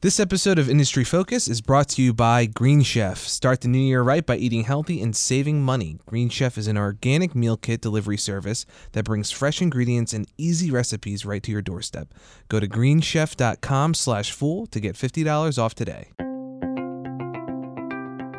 This 0.00 0.20
episode 0.20 0.60
of 0.60 0.70
Industry 0.70 1.02
Focus 1.02 1.48
is 1.48 1.60
brought 1.60 1.88
to 1.88 2.02
you 2.02 2.14
by 2.14 2.46
Green 2.46 2.82
Chef. 2.82 3.18
Start 3.18 3.62
the 3.62 3.66
new 3.66 3.80
year 3.80 4.00
right 4.00 4.24
by 4.24 4.36
eating 4.36 4.62
healthy 4.62 5.02
and 5.02 5.16
saving 5.16 5.60
money. 5.60 5.98
Green 6.06 6.28
Chef 6.28 6.56
is 6.56 6.68
an 6.68 6.78
organic 6.78 7.34
meal 7.34 7.56
kit 7.56 7.80
delivery 7.80 8.16
service 8.16 8.64
that 8.92 9.04
brings 9.04 9.32
fresh 9.32 9.60
ingredients 9.60 10.12
and 10.12 10.28
easy 10.38 10.70
recipes 10.70 11.26
right 11.26 11.42
to 11.42 11.50
your 11.50 11.62
doorstep. 11.62 12.14
Go 12.48 12.60
to 12.60 12.68
greenchef.com 12.68 13.94
slash 13.94 14.30
fool 14.30 14.68
to 14.68 14.78
get 14.78 14.94
$50 14.94 15.58
off 15.60 15.74
today. 15.74 16.12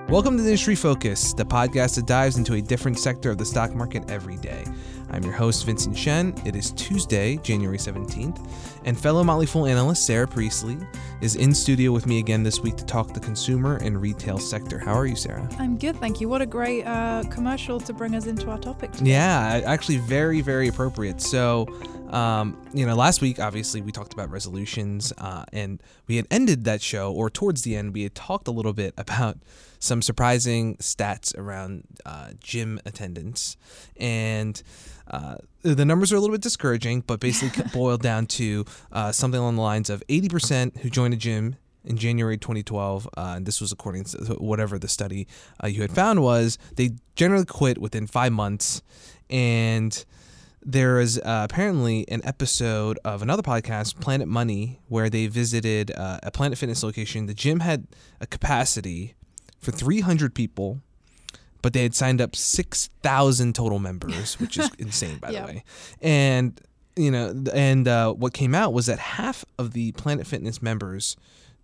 Welcome 0.10 0.38
to 0.38 0.44
Industry 0.44 0.76
Focus, 0.76 1.34
the 1.34 1.44
podcast 1.44 1.98
that 1.98 2.08
dives 2.08 2.38
into 2.38 2.54
a 2.54 2.62
different 2.62 2.98
sector 2.98 3.32
of 3.32 3.38
the 3.38 3.44
stock 3.44 3.76
market 3.76 4.10
every 4.10 4.38
day. 4.38 4.64
I'm 5.12 5.24
your 5.24 5.34
host, 5.34 5.66
Vincent 5.66 5.98
Shen. 5.98 6.34
It 6.46 6.56
is 6.56 6.72
Tuesday, 6.72 7.38
January 7.38 7.78
17th, 7.78 8.48
and 8.86 8.98
fellow 8.98 9.24
Motley 9.24 9.48
Fool 9.48 9.66
analyst 9.66 10.06
Sarah 10.06 10.28
Priestley 10.28 10.78
is 11.22 11.36
in 11.36 11.54
studio 11.54 11.92
with 11.92 12.06
me 12.06 12.20
again 12.20 12.44
this 12.44 12.60
week 12.60 12.78
to 12.78 12.86
talk 12.86 13.14
the 13.14 13.20
consumer 13.20 13.78
and 13.78 14.00
retail 14.00 14.38
sector. 14.38 14.78
How 14.78 14.94
are 14.94 15.06
you, 15.08 15.16
Sarah? 15.16 15.48
I'm 15.58 15.78
good, 15.78 15.96
thank 15.98 16.22
you. 16.22 16.30
What 16.30 16.42
a 16.42 16.46
great 16.46 16.84
uh, 16.86 17.24
commercial 17.32 17.80
to 17.80 17.94
bring 17.94 18.14
us 18.14 18.28
into 18.28 18.50
our 18.52 18.60
topic 18.60 18.92
today. 18.92 19.12
Yeah, 19.12 19.62
actually, 19.66 19.98
very, 19.98 20.42
very 20.42 20.68
appropriate. 20.68 21.22
So, 21.22 21.68
um, 22.10 22.58
you 22.74 22.86
know, 22.86 22.96
last 22.96 23.22
week, 23.22 23.40
obviously, 23.40 23.82
we 23.82 23.92
talked 23.92 24.14
about 24.14 24.30
resolutions, 24.30 25.14
uh, 25.18 25.46
and 25.54 25.82
we 26.08 26.16
had 26.16 26.28
ended 26.32 26.64
that 26.66 26.82
show, 26.82 27.12
or 27.12 27.30
towards 27.30 27.62
the 27.64 27.76
end, 27.76 27.94
we 27.94 28.04
had 28.04 28.16
talked 28.16 28.48
a 28.48 28.52
little 28.52 28.74
bit 28.74 28.94
about 28.98 29.38
some 29.80 30.02
surprising 30.02 30.76
stats 30.78 31.38
around 31.38 31.84
uh, 32.06 32.32
gym 32.40 32.80
attendance. 32.86 33.58
And 33.98 34.62
uh, 35.10 35.36
the 35.62 35.86
numbers 35.86 36.12
are 36.12 36.18
a 36.18 36.20
little 36.20 36.34
bit 36.34 36.42
discouraging, 36.42 37.02
but 37.02 37.20
basically 37.20 37.64
boiled 37.74 38.02
down 38.02 38.26
to 38.28 38.66
uh, 38.92 39.12
something 39.12 39.40
along 39.40 39.56
the 39.56 39.62
lines 39.62 39.90
of 39.90 40.04
80% 40.08 40.80
who 40.80 40.90
joined 40.90 41.14
a 41.14 41.18
gym 41.18 41.56
in 41.86 41.98
January 41.98 42.38
2012, 42.38 43.08
uh, 43.08 43.34
and 43.38 43.46
this 43.46 43.62
was 43.62 43.72
according 43.72 44.04
to 44.04 44.18
whatever 44.36 44.78
the 44.78 44.88
study 44.88 45.28
uh, 45.64 45.68
you 45.68 45.82
had 45.82 45.92
found 45.92 46.22
was, 46.22 46.58
they 46.76 46.92
generally 47.16 47.46
quit 47.46 47.78
within 47.78 48.06
five 48.06 48.34
months. 48.34 48.82
And 49.30 50.06
there 50.62 51.00
is 51.00 51.18
uh, 51.20 51.48
apparently 51.50 52.08
an 52.10 52.22
episode 52.24 53.00
of 53.06 53.22
another 53.22 53.42
podcast, 53.42 54.00
Planet 54.00 54.28
Money, 54.28 54.80
where 54.88 55.10
they 55.10 55.28
visited 55.28 55.92
uh, 55.92 56.20
a 56.24 56.32
Planet 56.32 56.58
Fitness 56.58 56.84
location. 56.84 57.26
The 57.26 57.34
gym 57.34 57.62
had 57.62 57.88
a 58.20 58.28
capacity 58.28 59.16
for 59.60 59.72
300 59.72 60.34
people, 60.36 60.82
but 61.62 61.74
they 61.74 61.84
had 61.84 61.96
signed 61.96 62.22
up 62.22 62.36
6,000 62.36 63.56
total 63.56 63.80
members, 63.80 64.40
which 64.40 64.58
is 64.58 64.70
insane, 64.80 65.18
by 65.18 65.32
the 65.32 65.42
way. 65.46 65.64
And 66.02 66.60
you 66.96 67.12
know, 67.12 67.44
and 67.54 67.88
uh, 67.88 68.12
what 68.12 68.34
came 68.34 68.54
out 68.54 68.74
was 68.74 68.88
that 68.88 69.00
half 69.00 69.46
of 69.58 69.72
the 69.72 69.94
Planet 69.94 70.28
Fitness 70.28 70.62
members 70.62 71.16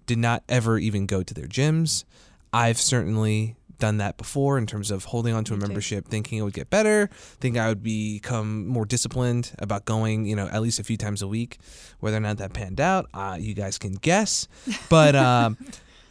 did 0.06 0.18
not 0.18 0.44
ever 0.48 0.78
even 0.78 1.06
go 1.06 1.24
to 1.24 1.34
their 1.34 1.48
gyms. 1.48 2.06
I've 2.54 2.80
certainly 2.80 3.58
done 3.80 3.98
that 3.98 4.18
before 4.18 4.58
in 4.58 4.66
terms 4.66 4.92
of 4.92 5.06
holding 5.06 5.34
on 5.34 5.44
to 5.46 5.54
a 5.54 5.58
membership, 5.58 6.08
thinking 6.08 6.38
it 6.38 6.42
would 6.42 6.54
get 6.54 6.70
better, 6.70 7.10
think 7.40 7.58
I 7.58 7.70
would 7.70 7.84
become 7.84 8.68
more 8.68 8.86
disciplined 8.86 9.52
about 9.60 9.86
going, 9.86 10.26
you 10.26 10.36
know, 10.36 10.48
at 10.48 10.62
least 10.62 10.80
a 10.80 10.84
few 10.84 10.98
times 10.98 11.22
a 11.22 11.28
week. 11.28 11.60
Whether 12.00 12.18
or 12.18 12.22
not 12.22 12.38
that 12.38 12.54
panned 12.54 12.80
out, 12.80 13.10
uh, 13.14 13.38
you 13.40 13.54
guys 13.54 13.78
can 13.78 13.94
guess. 13.94 14.48
But 14.90 15.16
um, 15.16 15.58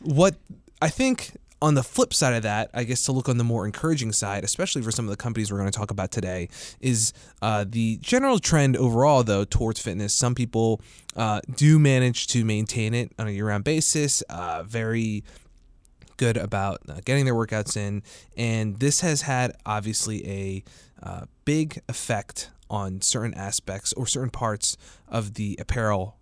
what 0.01 0.37
I 0.81 0.89
think 0.89 1.33
on 1.65 1.75
the 1.75 1.83
flip 1.83 2.13
side 2.13 2.35
of 2.35 2.43
that, 2.43 2.71
I 2.75 2.85
guess 2.85 3.05
to 3.05 3.13
look 3.13 3.27
on 3.27 3.39
the 3.39 3.45
more 3.45 3.65
encouraging 3.65 4.13
side, 4.13 4.45
especially 4.45 4.83
for 4.83 4.91
some 4.91 5.07
of 5.07 5.11
the 5.11 5.17
companies 5.17 5.51
we're 5.51 5.59
going 5.59 5.71
to 5.71 5.77
talk 5.77 5.91
about 5.91 6.11
today, 6.11 6.51
is 6.81 7.15
uh, 7.41 7.65
the 7.67 7.97
general 8.03 8.39
trend 8.39 8.77
overall, 8.77 9.23
though, 9.23 9.45
towards 9.45 9.81
fitness. 9.81 10.13
Some 10.13 10.35
people 10.35 10.83
uh, 11.17 11.41
do 11.57 11.79
manage 11.79 12.27
to 12.29 12.45
maintain 12.45 12.93
it 12.93 13.13
on 13.19 13.29
a 13.29 13.31
year 13.31 13.47
round 13.49 13.65
basis, 13.65 14.21
uh, 14.29 14.63
very 14.67 15.25
good 16.17 16.37
about 16.37 16.81
uh, 16.89 17.01
getting 17.05 17.25
their 17.25 17.35
workouts 17.35 17.77
in. 17.77 18.03
And 18.37 18.79
this 18.79 19.01
has 19.01 19.23
had 19.23 19.53
obviously 19.67 20.27
a 20.29 20.65
uh, 21.03 21.27
big 21.45 21.81
effect 21.89 22.51
on 22.71 23.01
certain 23.01 23.35
aspects 23.35 23.93
or 23.93 24.07
certain 24.07 24.31
parts 24.31 24.77
of 25.09 25.35
the 25.35 25.57
apparel 25.61 26.17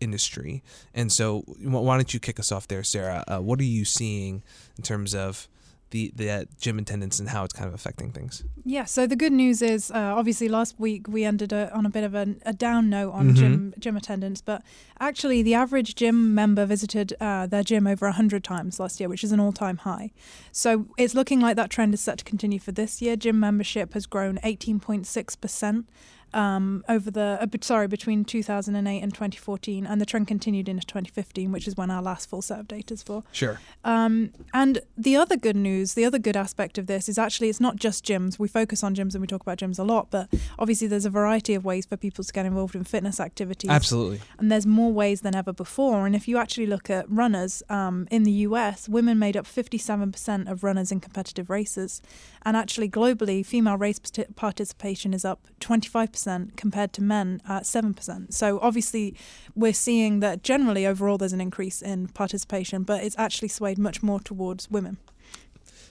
industry. 0.00 0.62
And 0.94 1.10
so, 1.10 1.40
why 1.40 1.96
don't 1.96 2.12
you 2.12 2.20
kick 2.20 2.38
us 2.38 2.52
off 2.52 2.68
there, 2.68 2.82
Sarah? 2.82 3.24
Uh, 3.26 3.38
what 3.38 3.60
are 3.60 3.64
you 3.64 3.84
seeing 3.84 4.42
in 4.76 4.82
terms 4.82 5.14
of 5.14 5.48
the 5.96 6.12
the 6.14 6.48
gym 6.60 6.78
attendance 6.78 7.18
and 7.20 7.28
how 7.28 7.44
it's 7.44 7.52
kind 7.58 7.68
of 7.68 7.74
affecting 7.74 8.12
things? 8.12 8.44
Yeah. 8.64 8.86
So 8.86 9.06
the 9.06 9.16
good 9.16 9.32
news 9.32 9.62
is, 9.62 9.90
uh, 9.90 10.14
obviously, 10.20 10.48
last 10.48 10.74
week 10.78 11.08
we 11.08 11.24
ended 11.24 11.52
a, 11.52 11.72
on 11.78 11.86
a 11.86 11.90
bit 11.90 12.04
of 12.04 12.14
a, 12.14 12.26
a 12.44 12.52
down 12.52 12.90
note 12.90 13.12
on 13.12 13.26
mm-hmm. 13.26 13.36
gym 13.36 13.74
gym 13.78 13.96
attendance, 13.96 14.40
but 14.42 14.62
actually, 14.98 15.42
the 15.42 15.54
average 15.54 15.94
gym 15.94 16.34
member 16.34 16.66
visited 16.66 17.14
uh, 17.20 17.46
their 17.46 17.62
gym 17.62 17.86
over 17.86 18.10
hundred 18.10 18.42
times 18.44 18.80
last 18.80 19.00
year, 19.00 19.08
which 19.08 19.24
is 19.24 19.32
an 19.32 19.40
all 19.40 19.52
time 19.52 19.78
high. 19.78 20.10
So 20.52 20.86
it's 20.96 21.14
looking 21.14 21.40
like 21.40 21.56
that 21.56 21.70
trend 21.70 21.94
is 21.94 22.00
set 22.00 22.18
to 22.18 22.24
continue 22.24 22.58
for 22.58 22.72
this 22.72 23.00
year. 23.02 23.16
Gym 23.16 23.38
membership 23.40 23.94
has 23.94 24.06
grown 24.06 24.38
eighteen 24.42 24.80
point 24.80 25.06
six 25.06 25.36
percent 25.36 25.88
um, 26.34 26.84
over 26.88 27.10
the 27.10 27.38
uh, 27.40 27.46
sorry 27.60 27.88
between 27.88 28.24
2008 28.24 29.00
and 29.02 29.12
2014, 29.12 29.86
and 29.86 30.00
the 30.00 30.06
trend 30.06 30.28
continued 30.28 30.68
into 30.68 30.86
2015, 30.86 31.52
which 31.52 31.66
is 31.66 31.76
when 31.76 31.90
our 31.90 32.02
last 32.02 32.28
full 32.28 32.42
set 32.42 32.60
of 32.60 32.68
data 32.68 32.94
is 32.94 33.02
for. 33.02 33.22
Sure. 33.32 33.60
Um, 33.84 34.32
and 34.52 34.80
the 34.96 35.16
other 35.16 35.36
good 35.36 35.56
news, 35.56 35.94
the 35.94 36.04
other 36.04 36.18
good 36.18 36.36
aspect 36.36 36.78
of 36.78 36.86
this 36.86 37.08
is 37.08 37.18
actually 37.18 37.48
it's 37.48 37.60
not 37.60 37.76
just 37.76 38.04
gyms. 38.04 38.38
We 38.38 38.48
focus 38.48 38.82
on 38.82 38.94
gyms 38.94 39.14
and 39.14 39.20
we 39.20 39.26
talk 39.26 39.42
about 39.42 39.58
gyms 39.58 39.78
a 39.78 39.82
lot, 39.84 40.10
but 40.10 40.28
obviously 40.58 40.86
there's 40.88 41.04
a 41.04 41.10
variety 41.10 41.54
of 41.54 41.64
ways 41.64 41.86
for 41.86 41.96
people 41.96 42.24
to 42.24 42.32
get 42.32 42.46
involved 42.46 42.74
in 42.74 42.84
fitness 42.84 43.20
activities. 43.20 43.70
Absolutely. 43.70 44.20
And 44.38 44.50
there's 44.50 44.66
more 44.66 44.92
ways 44.92 45.20
than 45.20 45.34
ever 45.34 45.52
before. 45.52 46.06
And 46.06 46.14
if 46.14 46.28
you 46.28 46.38
actually 46.38 46.66
look 46.66 46.90
at 46.90 47.08
runners 47.10 47.62
um, 47.68 48.06
in 48.10 48.24
the 48.24 48.32
US, 48.32 48.88
women 48.88 49.18
made 49.18 49.36
up 49.36 49.46
57% 49.46 50.50
of 50.50 50.64
runners 50.64 50.92
in 50.92 51.00
competitive 51.00 51.50
races, 51.50 52.02
and 52.44 52.56
actually 52.56 52.88
globally, 52.88 53.44
female 53.44 53.76
race 53.76 54.00
participation 54.36 55.14
is 55.14 55.24
up 55.24 55.46
25 55.60 56.15
percent 56.16 56.56
compared 56.56 56.92
to 56.94 57.02
men 57.02 57.42
at 57.46 57.64
7%. 57.64 58.32
So 58.32 58.58
obviously, 58.60 59.14
we're 59.54 59.74
seeing 59.74 60.20
that 60.20 60.42
generally 60.42 60.86
overall 60.86 61.18
there's 61.18 61.34
an 61.34 61.40
increase 61.40 61.82
in 61.82 62.08
participation, 62.08 62.82
but 62.84 63.04
it's 63.04 63.18
actually 63.18 63.48
swayed 63.48 63.78
much 63.78 64.02
more 64.02 64.18
towards 64.18 64.70
women. 64.70 64.96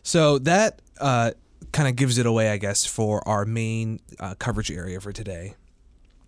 So 0.02 0.40
that 0.40 0.82
uh, 1.00 1.32
kind 1.72 1.88
of 1.88 1.96
gives 1.96 2.18
it 2.18 2.26
away, 2.26 2.50
I 2.50 2.58
guess, 2.58 2.86
for 2.86 3.28
our 3.28 3.46
main 3.46 4.00
uh, 4.20 4.34
coverage 4.40 4.72
area 4.72 5.00
for 5.00 5.12
today. 5.12 5.54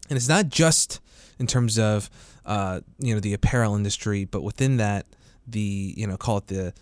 And 0.09 0.15
it's 0.15 0.29
not 0.29 0.49
just 0.49 1.01
in 1.39 1.47
terms 1.47 1.79
of 1.79 2.09
uh, 2.45 2.81
you 2.99 3.13
know 3.13 3.19
the 3.19 3.33
apparel 3.33 3.75
industry, 3.75 4.25
but 4.25 4.41
within 4.41 4.77
that, 4.77 5.05
the 5.45 5.93
you 5.97 6.07
know 6.07 6.17
call 6.17 6.37
it 6.37 6.47
the 6.47 6.73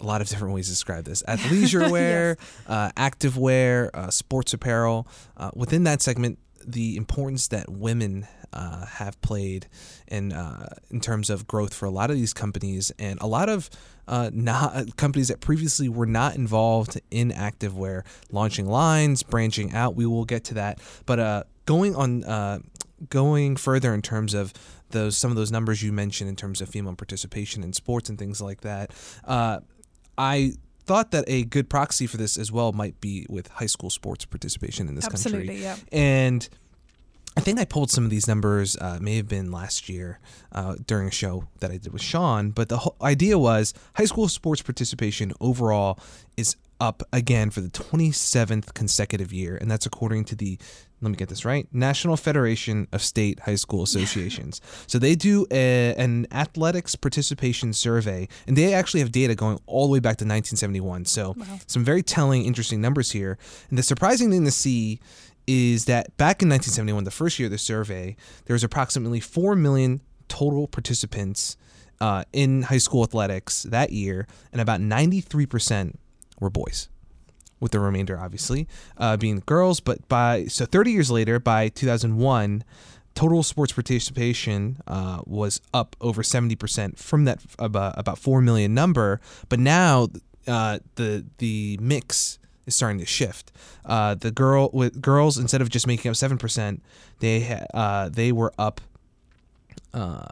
a 0.00 0.04
lot 0.04 0.20
of 0.20 0.28
different 0.28 0.54
ways 0.54 0.66
to 0.66 0.72
describe 0.72 1.04
this 1.04 1.22
athleisure 1.22 1.90
wear, 1.96 2.36
yes. 2.38 2.68
uh, 2.68 2.90
active 2.96 3.38
wear, 3.38 3.90
uh, 3.94 4.10
sports 4.10 4.52
apparel. 4.52 5.08
Uh, 5.36 5.50
within 5.54 5.84
that 5.84 6.02
segment, 6.02 6.38
the 6.64 6.96
importance 6.96 7.48
that 7.48 7.70
women 7.70 8.26
uh, 8.52 8.86
have 8.86 9.20
played 9.20 9.66
in 10.08 10.32
uh, 10.32 10.74
in 10.90 11.00
terms 11.00 11.30
of 11.30 11.46
growth 11.46 11.74
for 11.74 11.86
a 11.86 11.90
lot 11.90 12.10
of 12.10 12.16
these 12.16 12.32
companies 12.32 12.92
and 12.98 13.20
a 13.20 13.26
lot 13.26 13.48
of 13.48 13.68
uh, 14.08 14.30
not 14.32 14.96
companies 14.96 15.28
that 15.28 15.40
previously 15.40 15.88
were 15.88 16.06
not 16.06 16.36
involved 16.36 17.00
in 17.10 17.30
activewear 17.30 18.02
launching 18.30 18.66
lines, 18.66 19.22
branching 19.22 19.72
out. 19.74 19.96
We 19.96 20.06
will 20.06 20.24
get 20.24 20.44
to 20.44 20.54
that, 20.54 20.80
but 21.06 21.18
uh, 21.18 21.44
going 21.66 21.94
on 21.94 22.24
uh, 22.24 22.60
going 23.10 23.56
further 23.56 23.92
in 23.92 24.02
terms 24.02 24.34
of 24.34 24.52
those 24.90 25.16
some 25.16 25.30
of 25.30 25.36
those 25.36 25.52
numbers 25.52 25.82
you 25.82 25.92
mentioned 25.92 26.30
in 26.30 26.36
terms 26.36 26.60
of 26.60 26.68
female 26.68 26.94
participation 26.94 27.62
in 27.62 27.72
sports 27.72 28.08
and 28.08 28.18
things 28.18 28.40
like 28.40 28.62
that. 28.62 28.90
Uh, 29.24 29.60
I 30.16 30.52
thought 30.86 31.10
that 31.10 31.24
a 31.26 31.44
good 31.44 31.68
proxy 31.68 32.06
for 32.06 32.16
this 32.16 32.38
as 32.38 32.50
well 32.52 32.72
might 32.72 33.00
be 33.00 33.26
with 33.28 33.48
high 33.48 33.66
school 33.66 33.90
sports 33.90 34.24
participation 34.24 34.88
in 34.88 34.94
this 34.94 35.06
Absolutely, 35.06 35.46
country. 35.46 35.62
Yeah. 35.62 35.76
And 35.92 36.48
I 37.36 37.40
think 37.42 37.58
I 37.58 37.66
pulled 37.66 37.90
some 37.90 38.04
of 38.04 38.10
these 38.10 38.26
numbers, 38.26 38.76
uh, 38.76 38.98
may 39.00 39.16
have 39.16 39.28
been 39.28 39.50
last 39.52 39.88
year 39.88 40.20
uh, 40.52 40.76
during 40.86 41.08
a 41.08 41.10
show 41.10 41.48
that 41.60 41.70
I 41.70 41.76
did 41.76 41.92
with 41.92 42.02
Sean. 42.02 42.50
But 42.50 42.70
the 42.70 42.78
whole 42.78 42.96
idea 43.02 43.38
was 43.38 43.74
high 43.94 44.06
school 44.06 44.28
sports 44.28 44.62
participation 44.62 45.32
overall 45.40 45.98
is 46.36 46.56
up 46.80 47.02
again 47.12 47.50
for 47.50 47.60
the 47.60 47.68
27th 47.68 48.74
consecutive 48.74 49.32
year. 49.32 49.56
And 49.56 49.70
that's 49.70 49.86
according 49.86 50.24
to 50.26 50.36
the, 50.36 50.58
let 51.00 51.10
me 51.10 51.16
get 51.16 51.28
this 51.28 51.44
right, 51.44 51.66
National 51.72 52.16
Federation 52.16 52.88
of 52.92 53.02
State 53.02 53.40
High 53.40 53.54
School 53.54 53.82
Associations. 53.82 54.60
so 54.86 54.98
they 54.98 55.14
do 55.14 55.46
a, 55.50 55.94
an 55.94 56.26
athletics 56.30 56.94
participation 56.94 57.72
survey, 57.72 58.28
and 58.46 58.56
they 58.56 58.74
actually 58.74 59.00
have 59.00 59.12
data 59.12 59.34
going 59.34 59.58
all 59.66 59.86
the 59.86 59.92
way 59.92 60.00
back 60.00 60.16
to 60.18 60.24
1971. 60.24 61.04
So 61.06 61.34
wow. 61.36 61.46
some 61.66 61.84
very 61.84 62.02
telling, 62.02 62.44
interesting 62.44 62.80
numbers 62.80 63.12
here. 63.12 63.38
And 63.70 63.78
the 63.78 63.82
surprising 63.82 64.30
thing 64.30 64.44
to 64.44 64.50
see 64.50 65.00
is 65.46 65.84
that 65.84 66.16
back 66.16 66.42
in 66.42 66.48
1971, 66.48 67.04
the 67.04 67.10
first 67.10 67.38
year 67.38 67.46
of 67.46 67.52
the 67.52 67.58
survey, 67.58 68.16
there 68.46 68.54
was 68.54 68.64
approximately 68.64 69.20
4 69.20 69.54
million 69.54 70.00
total 70.28 70.66
participants 70.66 71.56
uh, 72.00 72.24
in 72.32 72.62
high 72.62 72.78
school 72.78 73.02
athletics 73.02 73.62
that 73.64 73.92
year, 73.92 74.26
and 74.52 74.60
about 74.60 74.80
93% 74.80 75.94
were 76.40 76.50
boys, 76.50 76.88
with 77.60 77.72
the 77.72 77.80
remainder 77.80 78.18
obviously 78.18 78.68
uh, 78.98 79.16
being 79.16 79.42
girls. 79.46 79.80
But 79.80 80.06
by 80.08 80.46
so 80.46 80.66
30 80.66 80.90
years 80.90 81.10
later, 81.10 81.38
by 81.38 81.68
2001, 81.68 82.64
total 83.14 83.42
sports 83.42 83.72
participation 83.72 84.76
uh, 84.86 85.20
was 85.24 85.60
up 85.74 85.96
over 86.00 86.22
70% 86.22 86.98
from 86.98 87.24
that 87.24 87.40
about, 87.58 87.98
about 87.98 88.18
4 88.18 88.42
million 88.42 88.74
number 88.74 89.20
but 89.48 89.58
now 89.58 90.08
uh, 90.46 90.78
the 90.96 91.24
the 91.38 91.78
mix 91.80 92.38
is 92.66 92.74
starting 92.74 92.98
to 92.98 93.06
shift 93.06 93.52
uh, 93.86 94.14
the 94.14 94.30
girl 94.30 94.68
with 94.72 95.00
girls 95.00 95.38
instead 95.38 95.62
of 95.62 95.70
just 95.70 95.86
making 95.86 96.10
up 96.10 96.14
7% 96.14 96.80
they 97.20 97.40
ha- 97.40 97.66
uh, 97.72 98.08
they 98.10 98.32
were 98.32 98.52
up 98.58 98.82
uh, 99.94 100.26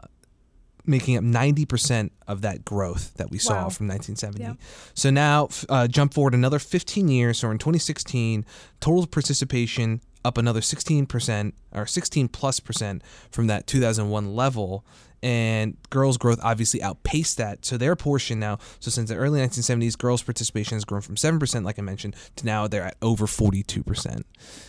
making 0.87 1.17
up 1.17 1.23
90% 1.23 2.11
of 2.27 2.41
that 2.41 2.65
growth 2.65 3.13
that 3.15 3.29
we 3.31 3.37
saw 3.37 3.63
Wow. 3.63 3.69
from 3.69 3.87
1970. 3.87 4.41
Yeah. 4.43 4.53
So 4.93 5.09
now, 5.09 5.49
uh, 5.69 5.87
jump 5.87 6.13
forward 6.13 6.33
another 6.33 6.59
15 6.59 7.07
years. 7.07 7.39
So 7.39 7.51
in 7.51 7.57
2016, 7.57 8.45
total 8.79 9.07
participation 9.07 10.01
up 10.23 10.37
another 10.37 10.61
16% 10.61 11.53
or 11.71 11.85
16 11.85 12.27
plus 12.29 12.59
percent 12.59 13.03
from 13.29 13.47
that 13.47 13.67
2001 13.67 14.35
level. 14.35 14.83
And 15.23 15.77
girls' 15.89 16.17
growth 16.17 16.39
obviously 16.43 16.83
outpaced 16.83 17.37
that. 17.37 17.65
So 17.65 17.77
their 17.77 17.95
portion 17.95 18.39
now, 18.39 18.59
so 18.79 18.91
since 18.91 19.09
the 19.09 19.15
early 19.15 19.39
1970s, 19.39 19.97
girls' 19.97 20.21
participation 20.21 20.75
has 20.75 20.85
grown 20.85 21.01
from 21.01 21.15
7%, 21.15 21.63
like 21.63 21.79
I 21.79 21.81
mentioned, 21.81 22.15
to 22.35 22.45
now 22.45 22.67
they're 22.67 22.83
at 22.83 22.97
over 23.01 23.25
42%. 23.25 23.83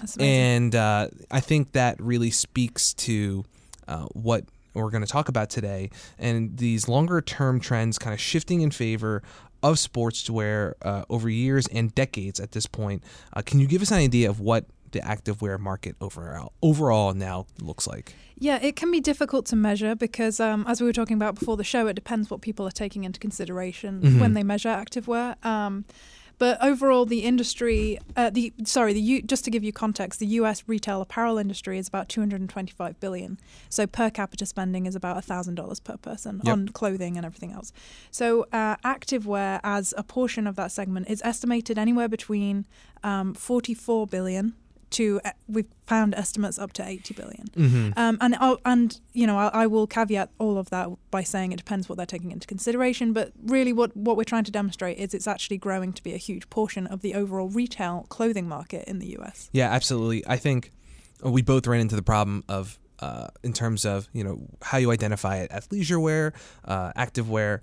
That's 0.00 0.16
amazing. 0.16 0.20
And 0.22 0.74
uh, 0.74 1.08
I 1.30 1.40
think 1.40 1.72
that 1.72 2.00
really 2.00 2.30
speaks 2.30 2.94
to 2.94 3.44
uh, 3.86 4.06
what 4.12 4.44
we're 4.84 4.90
going 4.90 5.04
to 5.04 5.10
talk 5.10 5.28
about 5.28 5.50
today 5.50 5.90
and 6.18 6.56
these 6.58 6.88
longer 6.88 7.20
term 7.20 7.60
trends 7.60 7.98
kind 7.98 8.14
of 8.14 8.20
shifting 8.20 8.60
in 8.60 8.70
favor 8.70 9.22
of 9.62 9.78
sports 9.78 10.22
to 10.24 10.32
where 10.32 10.76
uh, 10.82 11.04
over 11.08 11.28
years 11.28 11.66
and 11.68 11.94
decades 11.94 12.38
at 12.38 12.52
this 12.52 12.66
point. 12.66 13.02
Uh, 13.32 13.42
can 13.42 13.58
you 13.58 13.66
give 13.66 13.82
us 13.82 13.90
an 13.90 13.98
idea 13.98 14.28
of 14.28 14.38
what 14.38 14.66
the 14.92 15.00
activewear 15.00 15.58
market 15.58 15.96
overall 16.00 16.52
overall 16.62 17.12
now 17.14 17.46
looks 17.60 17.86
like? 17.86 18.14
Yeah, 18.38 18.58
it 18.62 18.76
can 18.76 18.90
be 18.90 19.00
difficult 19.00 19.46
to 19.46 19.56
measure 19.56 19.94
because, 19.94 20.40
um, 20.40 20.64
as 20.68 20.80
we 20.80 20.86
were 20.86 20.92
talking 20.92 21.16
about 21.16 21.34
before 21.36 21.56
the 21.56 21.64
show, 21.64 21.86
it 21.86 21.94
depends 21.94 22.30
what 22.30 22.42
people 22.42 22.66
are 22.66 22.70
taking 22.70 23.04
into 23.04 23.18
consideration 23.18 24.00
Mhm. 24.02 24.20
when 24.20 24.34
they 24.34 24.42
measure 24.42 24.68
activewear. 24.68 25.42
Um, 25.44 25.86
but 26.38 26.58
overall, 26.62 27.06
the 27.06 27.20
industry, 27.20 27.98
uh, 28.16 28.30
the 28.30 28.52
sorry, 28.64 28.92
the 28.92 29.00
U, 29.00 29.22
just 29.22 29.44
to 29.44 29.50
give 29.50 29.64
you 29.64 29.72
context, 29.72 30.20
the 30.20 30.26
U.S. 30.26 30.62
retail 30.66 31.00
apparel 31.00 31.38
industry 31.38 31.78
is 31.78 31.88
about 31.88 32.08
225 32.08 33.00
billion. 33.00 33.38
So 33.68 33.86
per 33.86 34.10
capita 34.10 34.44
spending 34.46 34.86
is 34.86 34.94
about 34.94 35.22
thousand 35.24 35.54
dollars 35.54 35.80
per 35.80 35.96
person 35.96 36.40
Yep. 36.44 36.52
on 36.52 36.68
clothing 36.68 37.16
and 37.16 37.24
everything 37.24 37.52
else. 37.52 37.72
So 38.10 38.46
uh, 38.52 38.76
activewear 38.84 39.60
as 39.64 39.94
a 39.96 40.02
portion 40.02 40.46
of 40.46 40.56
that 40.56 40.72
segment 40.72 41.08
is 41.08 41.22
estimated 41.24 41.78
anywhere 41.78 42.08
between 42.08 42.66
um, 43.02 43.32
44 43.34 44.06
billion 44.06 44.54
to 44.90 45.20
uh, 45.24 45.30
we've 45.48 45.66
found 45.86 46.14
estimates 46.14 46.58
up 46.58 46.72
to 46.74 46.86
80 46.86 47.14
billion. 47.14 47.46
Mm-hmm. 47.56 47.98
Um, 47.98 48.18
and 48.20 48.34
I'll, 48.36 48.58
and 48.64 48.98
you 49.12 49.26
know 49.26 49.36
I, 49.38 49.48
I 49.48 49.66
will 49.66 49.86
caveat 49.86 50.30
all 50.38 50.58
of 50.58 50.70
that 50.70 50.88
by 51.10 51.22
saying 51.22 51.52
it 51.52 51.56
depends 51.56 51.88
what 51.88 51.96
they're 51.96 52.06
taking 52.06 52.30
into 52.30 52.46
consideration. 52.46 53.12
But 53.12 53.32
really, 53.44 53.72
what 53.72 53.96
what 53.96 54.16
we're 54.16 54.24
trying 54.24 54.44
to 54.44 54.52
demonstrate 54.52 54.98
is 54.98 55.14
it's 55.14 55.26
actually 55.26 55.58
growing 55.58 55.92
to 55.92 56.02
be 56.02 56.14
a 56.14 56.18
huge 56.18 56.48
portion 56.50 56.86
of 56.86 57.02
the 57.02 57.14
overall 57.14 57.48
retail 57.48 58.06
clothing 58.08 58.48
market 58.48 58.86
in 58.88 58.98
the 58.98 59.08
U.S. 59.18 59.50
Yeah, 59.52 59.70
absolutely. 59.70 60.26
I 60.26 60.36
think 60.36 60.72
we 61.22 61.42
both 61.42 61.66
ran 61.66 61.80
into 61.80 61.96
the 61.96 62.02
problem 62.02 62.44
of, 62.48 62.78
uh, 63.00 63.28
in 63.42 63.52
terms 63.52 63.84
of 63.84 64.08
you 64.12 64.24
know 64.24 64.40
how 64.62 64.78
you 64.78 64.90
identify 64.90 65.38
it 65.38 65.50
as 65.50 65.70
leisure 65.72 66.00
wear, 66.00 66.32
uh, 66.64 66.92
active 66.96 67.28
wear, 67.28 67.60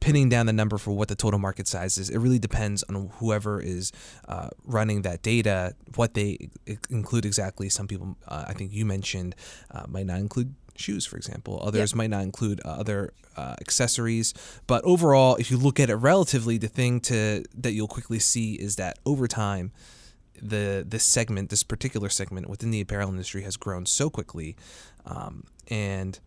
pinning 0.00 0.28
down 0.28 0.46
the 0.46 0.52
number 0.52 0.78
for 0.78 0.92
what 0.92 1.08
the 1.08 1.16
total 1.16 1.38
market 1.38 1.66
size 1.66 1.98
is. 1.98 2.10
It 2.10 2.18
really 2.18 2.38
depends 2.38 2.82
on 2.84 3.10
whoever 3.18 3.60
is 3.60 3.92
uh, 4.28 4.48
running 4.64 5.02
that 5.02 5.22
data, 5.22 5.74
what 5.96 6.14
they 6.14 6.50
include 6.88 7.24
exactly. 7.24 7.68
Some 7.68 7.88
people, 7.88 8.16
uh, 8.26 8.44
I 8.48 8.52
think 8.52 8.72
you 8.72 8.84
mentioned, 8.84 9.34
uh, 9.70 9.84
might 9.88 10.06
not 10.06 10.18
include 10.18 10.54
shoes, 10.76 11.04
for 11.04 11.16
example. 11.16 11.60
Others 11.62 11.94
might 11.94 12.10
not 12.10 12.22
include 12.22 12.60
uh, 12.64 12.68
other 12.68 13.12
uh, 13.36 13.54
accessories. 13.60 14.34
But 14.66 14.84
overall, 14.84 15.36
if 15.36 15.50
you 15.50 15.56
look 15.56 15.80
at 15.80 15.90
it 15.90 15.96
relatively, 15.96 16.58
the 16.58 16.68
thing 16.68 17.00
to 17.00 17.44
that 17.54 17.72
you'll 17.72 17.88
quickly 17.88 18.18
see 18.18 18.54
is 18.54 18.76
that 18.76 18.98
over 19.04 19.26
time, 19.26 19.72
the 20.40 20.84
this 20.86 21.04
segment, 21.04 21.50
this 21.50 21.64
particular 21.64 22.08
segment 22.08 22.48
within 22.48 22.70
the 22.70 22.80
apparel 22.80 23.10
industry, 23.10 23.42
has 23.42 23.56
grown 23.56 23.86
so 23.86 24.08
quickly, 24.08 24.56
um, 25.04 25.44
and 25.68 26.20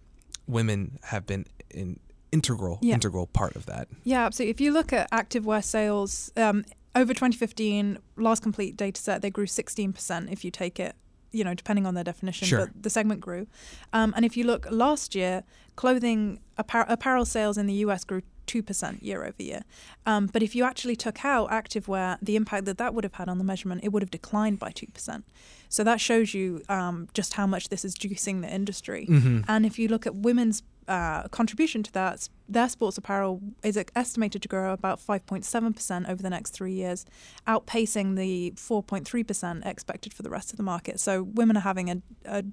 women 0.47 0.99
have 1.03 1.25
been 1.25 1.45
an 1.73 1.99
integral 2.31 2.79
Yeah. 2.81 2.93
integral 2.95 3.27
part 3.27 3.55
of 3.55 3.65
that. 3.65 3.87
Yeah, 4.03 4.25
absolutely. 4.25 4.51
If 4.51 4.61
you 4.61 4.71
look 4.71 4.93
at 4.93 5.09
activewear 5.11 5.63
sales 5.63 6.31
um, 6.37 6.63
over 6.95 7.13
2015, 7.13 7.97
last 8.17 8.41
complete 8.41 8.77
data 8.77 8.99
set, 9.01 9.21
they 9.21 9.29
grew 9.29 9.45
16%. 9.45 10.31
If 10.31 10.43
you 10.45 10.51
take 10.51 10.79
it, 10.79 10.95
you 11.31 11.43
know, 11.43 11.53
depending 11.53 11.85
on 11.85 11.93
their 11.93 12.03
definition, 12.03 12.47
Sure. 12.47 12.65
but 12.67 12.83
the 12.83 12.89
segment 12.89 13.21
grew. 13.21 13.47
Um, 13.93 14.13
and 14.15 14.25
if 14.25 14.35
you 14.35 14.43
look 14.43 14.67
last 14.69 15.15
year, 15.15 15.43
clothing 15.77 16.39
appar- 16.57 16.85
apparel 16.89 17.25
sales 17.25 17.57
in 17.57 17.67
the 17.67 17.73
US 17.85 18.03
grew 18.03 18.21
2% 18.47 19.01
year 19.01 19.23
over 19.23 19.41
year. 19.41 19.61
Um, 20.05 20.25
but 20.27 20.43
if 20.43 20.55
you 20.55 20.65
actually 20.65 20.97
took 20.97 21.23
out 21.23 21.49
activewear, 21.49 22.17
the 22.21 22.35
impact 22.35 22.65
that 22.65 22.77
that 22.79 22.93
would 22.93 23.05
have 23.05 23.13
had 23.13 23.29
on 23.29 23.37
the 23.37 23.45
measurement, 23.45 23.81
it 23.83 23.89
would 23.93 24.03
have 24.03 24.11
declined 24.11 24.59
by 24.59 24.71
2%. 24.71 25.23
So 25.69 25.85
that 25.85 26.01
shows 26.01 26.33
you 26.33 26.61
um, 26.67 27.07
just 27.13 27.35
how 27.35 27.47
much 27.47 27.69
this 27.69 27.85
is 27.85 27.95
juicing 27.95 28.41
the 28.41 28.53
industry. 28.53 29.05
Mm-hmm. 29.09 29.41
And 29.47 29.65
if 29.65 29.79
you 29.79 29.87
look 29.87 30.05
at 30.05 30.15
women's 30.15 30.63
uh, 30.91 31.27
contribution 31.29 31.83
to 31.83 31.91
that, 31.93 32.27
their 32.49 32.67
sports 32.67 32.97
apparel 32.97 33.41
is 33.63 33.81
estimated 33.95 34.41
to 34.41 34.49
grow 34.49 34.73
about 34.73 34.99
5.7% 34.99 36.09
over 36.09 36.21
the 36.21 36.29
next 36.29 36.51
three 36.51 36.73
years, 36.73 37.05
outpacing 37.47 38.17
the 38.17 38.51
4.3% 38.57 39.65
expected 39.65 40.13
for 40.13 40.21
the 40.21 40.29
rest 40.29 40.51
of 40.51 40.57
the 40.57 40.63
market. 40.63 40.99
So 40.99 41.23
women 41.23 41.55
are 41.55 41.61
having 41.61 41.89
a, 41.89 42.01
a 42.25 42.43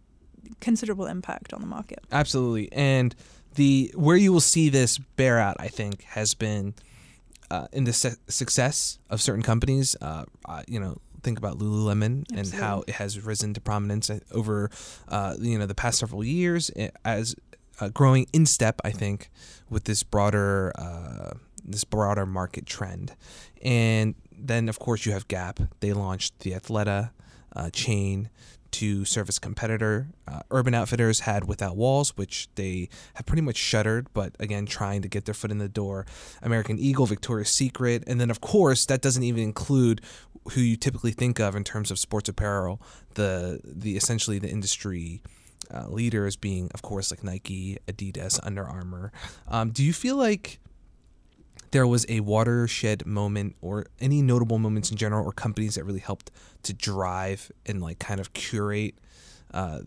considerable 0.61 1.07
impact 1.07 1.53
on 1.53 1.61
the 1.61 1.67
market. 1.67 1.99
Absolutely. 2.13 2.71
And 2.71 3.15
the 3.57 3.93
where 3.97 4.17
you 4.17 4.33
will 4.33 4.41
see 4.41 4.69
this 4.69 4.99
bear 4.99 5.41
out, 5.41 5.57
I 5.59 5.67
think, 5.67 6.05
has 6.05 6.35
been 6.35 6.75
uh, 7.51 7.67
in 7.73 7.85
the 7.85 7.93
su- 7.93 8.17
success 8.29 9.01
of 9.11 9.21
certain 9.21 9.43
companies. 9.43 9.97
Uh, 10.01 10.27
uh, 10.45 10.63
you 10.69 10.79
know, 10.79 10.99
think 11.23 11.39
about 11.39 11.59
Lululemon 11.59 12.25
and 12.35 12.49
how 12.53 12.85
it 12.87 12.95
has 12.95 13.21
risen 13.25 13.55
to 13.55 13.61
prominence 13.61 14.11
over 14.31 14.71
uh, 15.09 15.35
you 15.41 15.59
know 15.59 15.67
the 15.67 15.75
past 15.75 15.99
several 15.99 16.23
years 16.23 16.71
eh, 16.77 16.91
as 17.05 17.35
uh, 17.81 17.89
growing 17.89 18.27
in 18.33 18.47
step, 18.47 18.81
I 18.85 18.91
think, 18.91 19.31
with 19.71 19.85
this 19.85 20.03
broader 20.03 20.73
uh, 20.79 21.35
this 21.65 21.85
broader 21.85 22.27
market 22.27 22.67
trend. 22.67 23.15
And 23.63 24.15
then, 24.33 24.69
of 24.69 24.79
course, 24.79 25.05
you 25.05 25.13
have 25.13 25.29
Gap. 25.29 25.61
They 25.81 25.93
launched 25.93 26.39
the 26.41 26.53
Athleta 26.53 27.11
uh, 27.55 27.71
chain 27.71 28.31
to 28.71 29.05
service 29.05 29.39
competitor. 29.39 30.09
Uh, 30.27 30.41
Urban 30.51 30.75
Outfitters 30.75 31.21
had 31.21 31.49
Without 31.49 31.77
Walls, 31.77 32.17
which 32.17 32.49
they 32.55 32.89
have 33.15 33.27
pretty 33.27 33.43
much 33.43 33.57
shuttered, 33.57 34.09
but 34.13 34.35
again, 34.39 34.67
trying 34.67 35.03
to 35.03 35.09
get 35.09 35.25
their 35.25 35.35
foot 35.35 35.51
in 35.51 35.59
the 35.59 35.69
door. 35.69 36.07
American 36.43 36.79
Eagle, 36.79 37.07
Victoria's 37.07 37.49
Secret, 37.49 38.05
and 38.07 38.21
then 38.21 38.31
of 38.31 38.41
course 38.41 38.85
that 38.87 39.01
doesn't 39.01 39.23
even 39.23 39.43
include 39.43 40.01
who 40.53 40.61
you 40.61 40.77
typically 40.77 41.13
think 41.13 41.41
of 41.41 41.57
in 41.57 41.65
terms 41.65 41.91
of 41.91 41.99
sports 41.99 42.29
apparel. 42.29 42.81
The 43.15 43.61
the 43.65 43.97
essentially 43.97 44.39
the 44.39 44.49
industry. 44.51 45.23
Uh, 45.73 45.87
leaders 45.89 46.35
being, 46.37 46.71
of 46.73 46.81
course, 46.83 47.11
like 47.11 47.23
Nike, 47.23 47.77
Adidas, 47.87 48.41
Under 48.43 48.65
Armour. 48.65 49.13
Um, 49.49 49.71
do 49.71 49.85
you 49.85 49.93
feel 49.93 50.17
like 50.17 50.61
there 51.73 51.87
was 51.87 52.07
a 52.09 52.21
watershed 52.21 53.05
moment 53.05 53.55
or 53.61 53.85
any 54.01 54.23
notable 54.23 54.59
moments 54.59 54.91
in 54.91 54.97
general 54.97 55.27
or 55.27 55.33
companies 55.33 55.75
that 55.75 55.85
really 55.85 55.99
helped 56.01 56.31
to 56.63 56.73
drive 56.73 57.53
and 57.67 57.83
like 57.83 57.99
kind 57.99 58.19
of 58.21 58.33
curate 58.33 58.95
uh, 59.53 59.81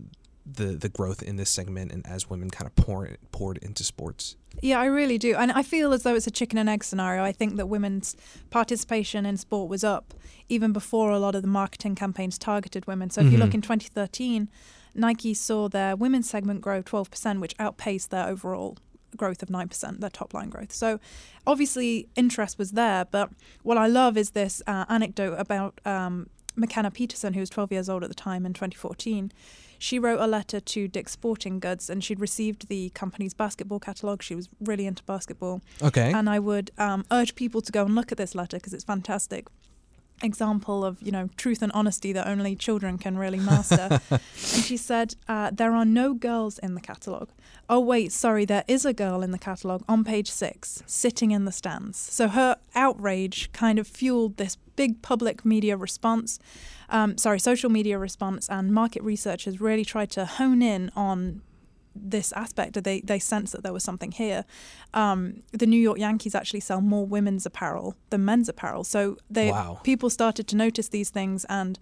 the 0.46 0.66
the 0.76 0.88
growth 0.88 1.22
in 1.22 1.34
this 1.36 1.50
segment 1.50 1.90
and 1.92 2.06
as 2.06 2.28
women 2.30 2.50
kind 2.50 2.66
of 2.68 2.74
pour 2.76 3.08
poured 3.32 3.58
into 3.58 3.82
sports 3.84 4.36
Yeah, 4.60 4.78
I 4.80 4.84
really 4.86 5.18
do. 5.18 5.34
And 5.34 5.50
I 5.52 5.62
feel 5.64 5.92
as 5.92 6.02
though 6.04 6.14
it's 6.14 6.26
a 6.28 6.30
chicken 6.32 6.58
and 6.58 6.68
egg 6.68 6.84
scenario. 6.84 7.24
I 7.24 7.32
think 7.32 7.56
that 7.56 7.66
women's 7.66 8.14
participation 8.50 9.24
in 9.26 9.36
sport 9.36 9.68
was 9.68 9.82
up 9.82 10.14
even 10.48 10.72
before 10.72 11.10
a 11.10 11.18
lot 11.18 11.34
of 11.34 11.42
the 11.42 11.48
marketing 11.48 11.94
campaigns 11.96 12.38
targeted 12.38 12.86
women. 12.86 13.10
So 13.10 13.20
if 13.22 13.32
you 13.32 13.38
look 13.38 13.50
Mhm. 13.50 13.54
in 13.54 13.62
2013, 13.62 14.48
Nike 14.94 15.34
saw 15.34 15.68
their 15.68 15.96
women's 15.96 16.28
segment 16.28 16.60
grow 16.60 16.82
12%, 16.82 17.40
which 17.40 17.54
outpaced 17.58 18.10
their 18.10 18.26
overall 18.26 18.76
growth 19.16 19.42
of 19.42 19.48
9%, 19.48 20.00
their 20.00 20.10
top 20.10 20.32
line 20.34 20.48
growth. 20.48 20.72
So 20.72 20.98
obviously 21.46 22.08
interest 22.16 22.58
was 22.58 22.72
there. 22.72 23.04
But 23.04 23.30
what 23.62 23.76
I 23.76 23.86
love 23.86 24.16
is 24.16 24.30
this 24.30 24.62
uh, 24.66 24.84
anecdote 24.88 25.34
about 25.38 25.80
um, 25.84 26.28
McKenna 26.56 26.90
Peterson, 26.90 27.34
who 27.34 27.40
was 27.40 27.50
12 27.50 27.72
years 27.72 27.88
old 27.88 28.02
at 28.02 28.08
the 28.08 28.14
time 28.14 28.46
in 28.46 28.52
2014 28.52 29.32
she 29.82 29.98
wrote 29.98 30.20
a 30.20 30.28
letter 30.28 30.60
to 30.60 30.86
Dick's 30.86 31.10
Sporting 31.10 31.58
Goods 31.58 31.90
and 31.90 32.04
she'd 32.04 32.20
received 32.20 32.68
the 32.68 32.90
company's 32.90 33.34
basketball 33.34 33.80
catalogue. 33.80 34.22
She 34.22 34.36
was 34.36 34.48
really 34.60 34.86
into 34.86 35.02
basketball. 35.02 35.60
okay 35.82 36.12
And 36.14 36.30
I 36.30 36.38
would 36.38 36.70
um, 36.78 37.04
urge 37.10 37.34
people 37.34 37.60
to 37.62 37.72
go 37.72 37.84
and 37.84 37.96
look 37.96 38.12
at 38.12 38.16
this 38.16 38.36
letter 38.36 38.58
because 38.58 38.72
it's 38.72 38.84
fantastic. 38.84 39.48
Example 40.22 40.84
of 40.84 41.00
you 41.02 41.12
know 41.12 41.28
truth 41.36 41.62
and 41.62 41.72
honesty 41.72 42.12
that 42.12 42.26
only 42.26 42.56
children 42.56 42.98
can 42.98 43.16
really 43.18 43.38
master. 43.38 44.00
and 44.10 44.20
she 44.40 44.76
said, 44.76 45.14
uh, 45.28 45.50
"There 45.52 45.72
are 45.72 45.84
no 45.84 46.14
girls 46.14 46.58
in 46.58 46.74
the 46.74 46.80
catalogue. 46.80 47.30
Oh 47.68 47.80
wait, 47.80 48.12
sorry, 48.12 48.44
there 48.44 48.64
is 48.68 48.84
a 48.84 48.92
girl 48.92 49.22
in 49.22 49.30
the 49.30 49.38
catalogue 49.38 49.84
on 49.88 50.04
page 50.04 50.30
six, 50.30 50.82
sitting 50.86 51.30
in 51.30 51.44
the 51.44 51.52
stands." 51.52 51.98
So 51.98 52.28
her 52.28 52.56
outrage 52.74 53.50
kind 53.52 53.78
of 53.78 53.86
fueled 53.86 54.36
this 54.36 54.56
big 54.76 55.02
public 55.02 55.44
media 55.44 55.76
response. 55.76 56.38
Um, 56.88 57.16
sorry, 57.16 57.40
social 57.40 57.70
media 57.70 57.98
response, 57.98 58.48
and 58.48 58.72
market 58.72 59.02
researchers 59.02 59.60
really 59.60 59.84
tried 59.84 60.10
to 60.12 60.24
hone 60.24 60.62
in 60.62 60.90
on 60.94 61.42
this 61.94 62.32
aspect. 62.32 62.82
They 62.82 63.00
they 63.00 63.18
sense 63.18 63.52
that 63.52 63.62
there 63.62 63.72
was 63.72 63.84
something 63.84 64.12
here. 64.12 64.44
Um, 64.94 65.42
the 65.52 65.66
New 65.66 65.80
York 65.80 65.98
Yankees 65.98 66.34
actually 66.34 66.60
sell 66.60 66.80
more 66.80 67.06
women's 67.06 67.46
apparel 67.46 67.96
than 68.10 68.24
men's 68.24 68.48
apparel, 68.48 68.84
so 68.84 69.16
they 69.30 69.50
Wow. 69.50 69.80
people 69.82 70.10
started 70.10 70.46
to 70.48 70.56
notice 70.56 70.88
these 70.88 71.10
things 71.10 71.44
and. 71.48 71.78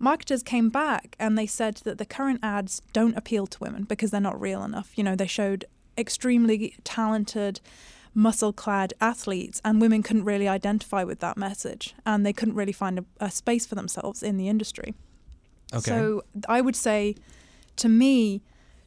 Marketers 0.00 0.44
came 0.44 0.68
back 0.68 1.16
and 1.18 1.36
they 1.36 1.44
said 1.44 1.80
that 1.82 1.98
the 1.98 2.04
current 2.06 2.38
ads 2.40 2.82
don't 2.92 3.16
appeal 3.16 3.48
to 3.48 3.58
women 3.58 3.82
because 3.82 4.12
they're 4.12 4.20
not 4.20 4.40
real 4.40 4.62
enough. 4.62 4.96
You 4.96 5.02
know, 5.02 5.16
they 5.16 5.26
showed 5.26 5.64
extremely 5.96 6.76
talented, 6.84 7.60
muscle 8.14 8.52
clad 8.52 8.94
athletes, 9.00 9.60
and 9.64 9.80
women 9.80 10.04
couldn't 10.04 10.22
really 10.24 10.46
identify 10.46 11.02
with 11.02 11.18
that 11.18 11.36
message 11.36 11.96
and 12.06 12.24
they 12.24 12.32
couldn't 12.32 12.54
really 12.54 12.70
find 12.70 13.00
a, 13.00 13.04
a 13.18 13.28
space 13.28 13.66
for 13.66 13.74
themselves 13.74 14.22
in 14.22 14.36
the 14.36 14.48
industry. 14.48 14.94
Okay. 15.74 15.90
So 15.90 16.22
I 16.48 16.60
would 16.60 16.76
say, 16.76 17.16
to 17.76 17.88
me, 17.88 18.40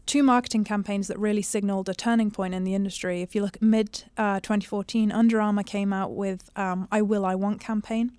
two 0.05 0.23
marketing 0.23 0.63
campaigns 0.63 1.07
that 1.07 1.17
really 1.19 1.41
signaled 1.41 1.87
a 1.89 1.93
turning 1.93 2.31
point 2.31 2.53
in 2.53 2.63
the 2.63 2.73
industry. 2.75 3.21
If 3.21 3.35
you 3.35 3.41
look 3.41 3.55
at 3.57 3.61
mid 3.61 4.03
uh, 4.17 4.39
2014, 4.39 5.11
Under 5.11 5.39
Armour 5.41 5.63
came 5.63 5.93
out 5.93 6.13
with 6.15 6.49
um, 6.55 6.87
"I 6.91 7.01
Will, 7.01 7.25
I 7.25 7.35
Want" 7.35 7.59
campaign. 7.59 8.11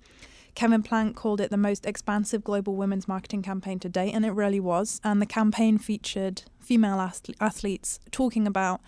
Kevin 0.54 0.82
Plank 0.82 1.16
called 1.16 1.40
it 1.40 1.50
the 1.50 1.56
most 1.56 1.86
expansive 1.86 2.44
global 2.44 2.76
women's 2.76 3.08
marketing 3.08 3.40
campaign 3.42 3.78
to 3.80 3.88
date, 3.88 4.12
and 4.12 4.24
it 4.26 4.32
really 4.32 4.60
was. 4.60 5.00
And 5.02 5.20
the 5.22 5.26
campaign 5.26 5.78
featured 5.78 6.42
female 6.60 6.98
athle- 6.98 7.34
athletes 7.40 8.00
talking 8.10 8.46
about 8.46 8.80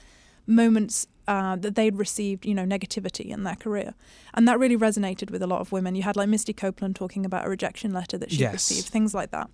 moments 0.46 1.06
uh, 1.26 1.56
that 1.56 1.74
they'd 1.74 1.96
received, 1.96 2.44
you 2.44 2.54
know, 2.54 2.66
negativity 2.66 3.30
in 3.30 3.44
their 3.44 3.56
career, 3.56 3.94
and 4.34 4.46
that 4.46 4.58
really 4.58 4.76
resonated 4.76 5.30
with 5.30 5.42
a 5.42 5.46
lot 5.46 5.60
of 5.62 5.72
women. 5.72 5.94
You 5.94 6.02
had 6.02 6.16
like 6.16 6.28
Misty 6.28 6.52
Copeland 6.52 6.96
talking 6.96 7.24
about 7.24 7.46
a 7.46 7.48
rejection 7.48 7.92
letter 7.94 8.18
that 8.18 8.30
she 8.30 8.40
Yes. 8.40 8.52
received, 8.52 8.88
things 8.88 9.14
like 9.14 9.30
that. 9.30 9.48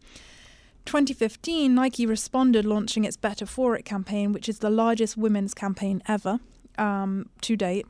2015, 0.87 1.75
Nike 1.75 2.06
responded, 2.06 2.64
launching 2.64 3.04
its 3.04 3.16
Better 3.16 3.46
For 3.46 3.76
It 3.76 3.84
campaign, 3.84 4.32
which 4.32 4.49
is 4.49 4.58
the 4.58 4.70
largest 4.70 5.16
women's 5.16 5.54
campaign 5.54 6.02
ever 6.08 6.40
um, 6.78 7.28
to 7.42 7.56
date. 7.56 7.87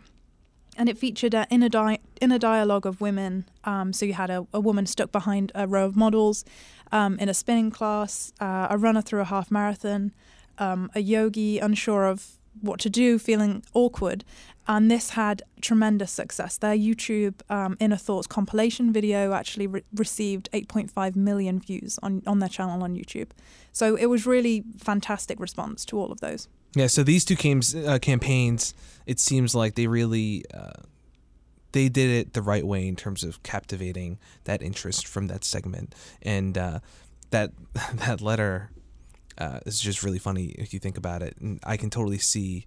And 0.76 0.88
it 0.88 0.98
featured 0.98 1.34
an 1.34 1.46
inner, 1.50 1.68
di- 1.68 1.98
inner 2.20 2.38
dialogue 2.38 2.86
of 2.86 3.00
women. 3.00 3.44
Um, 3.64 3.92
so 3.92 4.06
you 4.06 4.14
had 4.14 4.30
a, 4.30 4.46
a 4.52 4.60
woman 4.60 4.86
stuck 4.86 5.12
behind 5.12 5.52
a 5.54 5.66
row 5.66 5.84
of 5.84 5.96
models 5.96 6.44
um, 6.92 7.18
in 7.18 7.28
a 7.28 7.34
spinning 7.34 7.70
class, 7.70 8.32
uh, 8.40 8.68
a 8.70 8.78
runner 8.78 9.02
through 9.02 9.20
a 9.20 9.24
half 9.24 9.50
marathon, 9.50 10.12
um, 10.58 10.90
a 10.94 11.00
yogi 11.00 11.58
unsure 11.58 12.06
of 12.06 12.38
what 12.60 12.80
to 12.80 12.90
do, 12.90 13.18
feeling 13.18 13.62
awkward. 13.74 14.24
And 14.68 14.90
this 14.90 15.10
had 15.10 15.42
tremendous 15.60 16.12
success. 16.12 16.56
Their 16.56 16.76
YouTube 16.76 17.40
um, 17.50 17.76
Inner 17.80 17.96
Thoughts 17.96 18.26
compilation 18.26 18.92
video 18.92 19.32
actually 19.32 19.66
re- 19.66 19.82
received 19.94 20.48
8.5 20.52 21.16
million 21.16 21.58
views 21.58 21.98
on, 22.02 22.22
on 22.26 22.38
their 22.38 22.48
channel 22.48 22.82
on 22.82 22.94
YouTube. 22.94 23.30
So 23.72 23.96
it 23.96 24.06
was 24.06 24.26
really 24.26 24.64
fantastic 24.78 25.40
response 25.40 25.84
to 25.86 25.98
all 25.98 26.12
of 26.12 26.20
those. 26.20 26.48
Yeah, 26.76 26.86
so 26.86 27.02
these 27.02 27.24
two 27.24 27.36
uh, 27.84 27.98
campaigns, 27.98 28.74
it 29.06 29.18
seems 29.18 29.54
like 29.54 29.74
they 29.74 29.88
really 29.88 30.44
uh, 30.54 30.82
they 31.72 31.88
did 31.88 32.10
it 32.10 32.32
the 32.32 32.42
right 32.42 32.66
way 32.66 32.86
in 32.86 32.96
terms 32.96 33.24
of 33.24 33.42
captivating 33.42 34.18
that 34.44 34.62
interest 34.62 35.06
from 35.06 35.26
that 35.28 35.44
segment, 35.44 35.94
and 36.22 36.56
uh, 36.56 36.80
that 37.30 37.50
that 37.94 38.20
letter 38.20 38.70
uh, 39.40 39.60
is 39.66 39.80
just 39.80 40.02
really 40.02 40.18
funny 40.18 40.54
if 40.58 40.72
you 40.72 40.78
think 40.78 40.96
about 40.96 41.22
it. 41.22 41.36
And 41.40 41.58
I 41.64 41.76
can 41.76 41.90
totally 41.90 42.18
see 42.18 42.66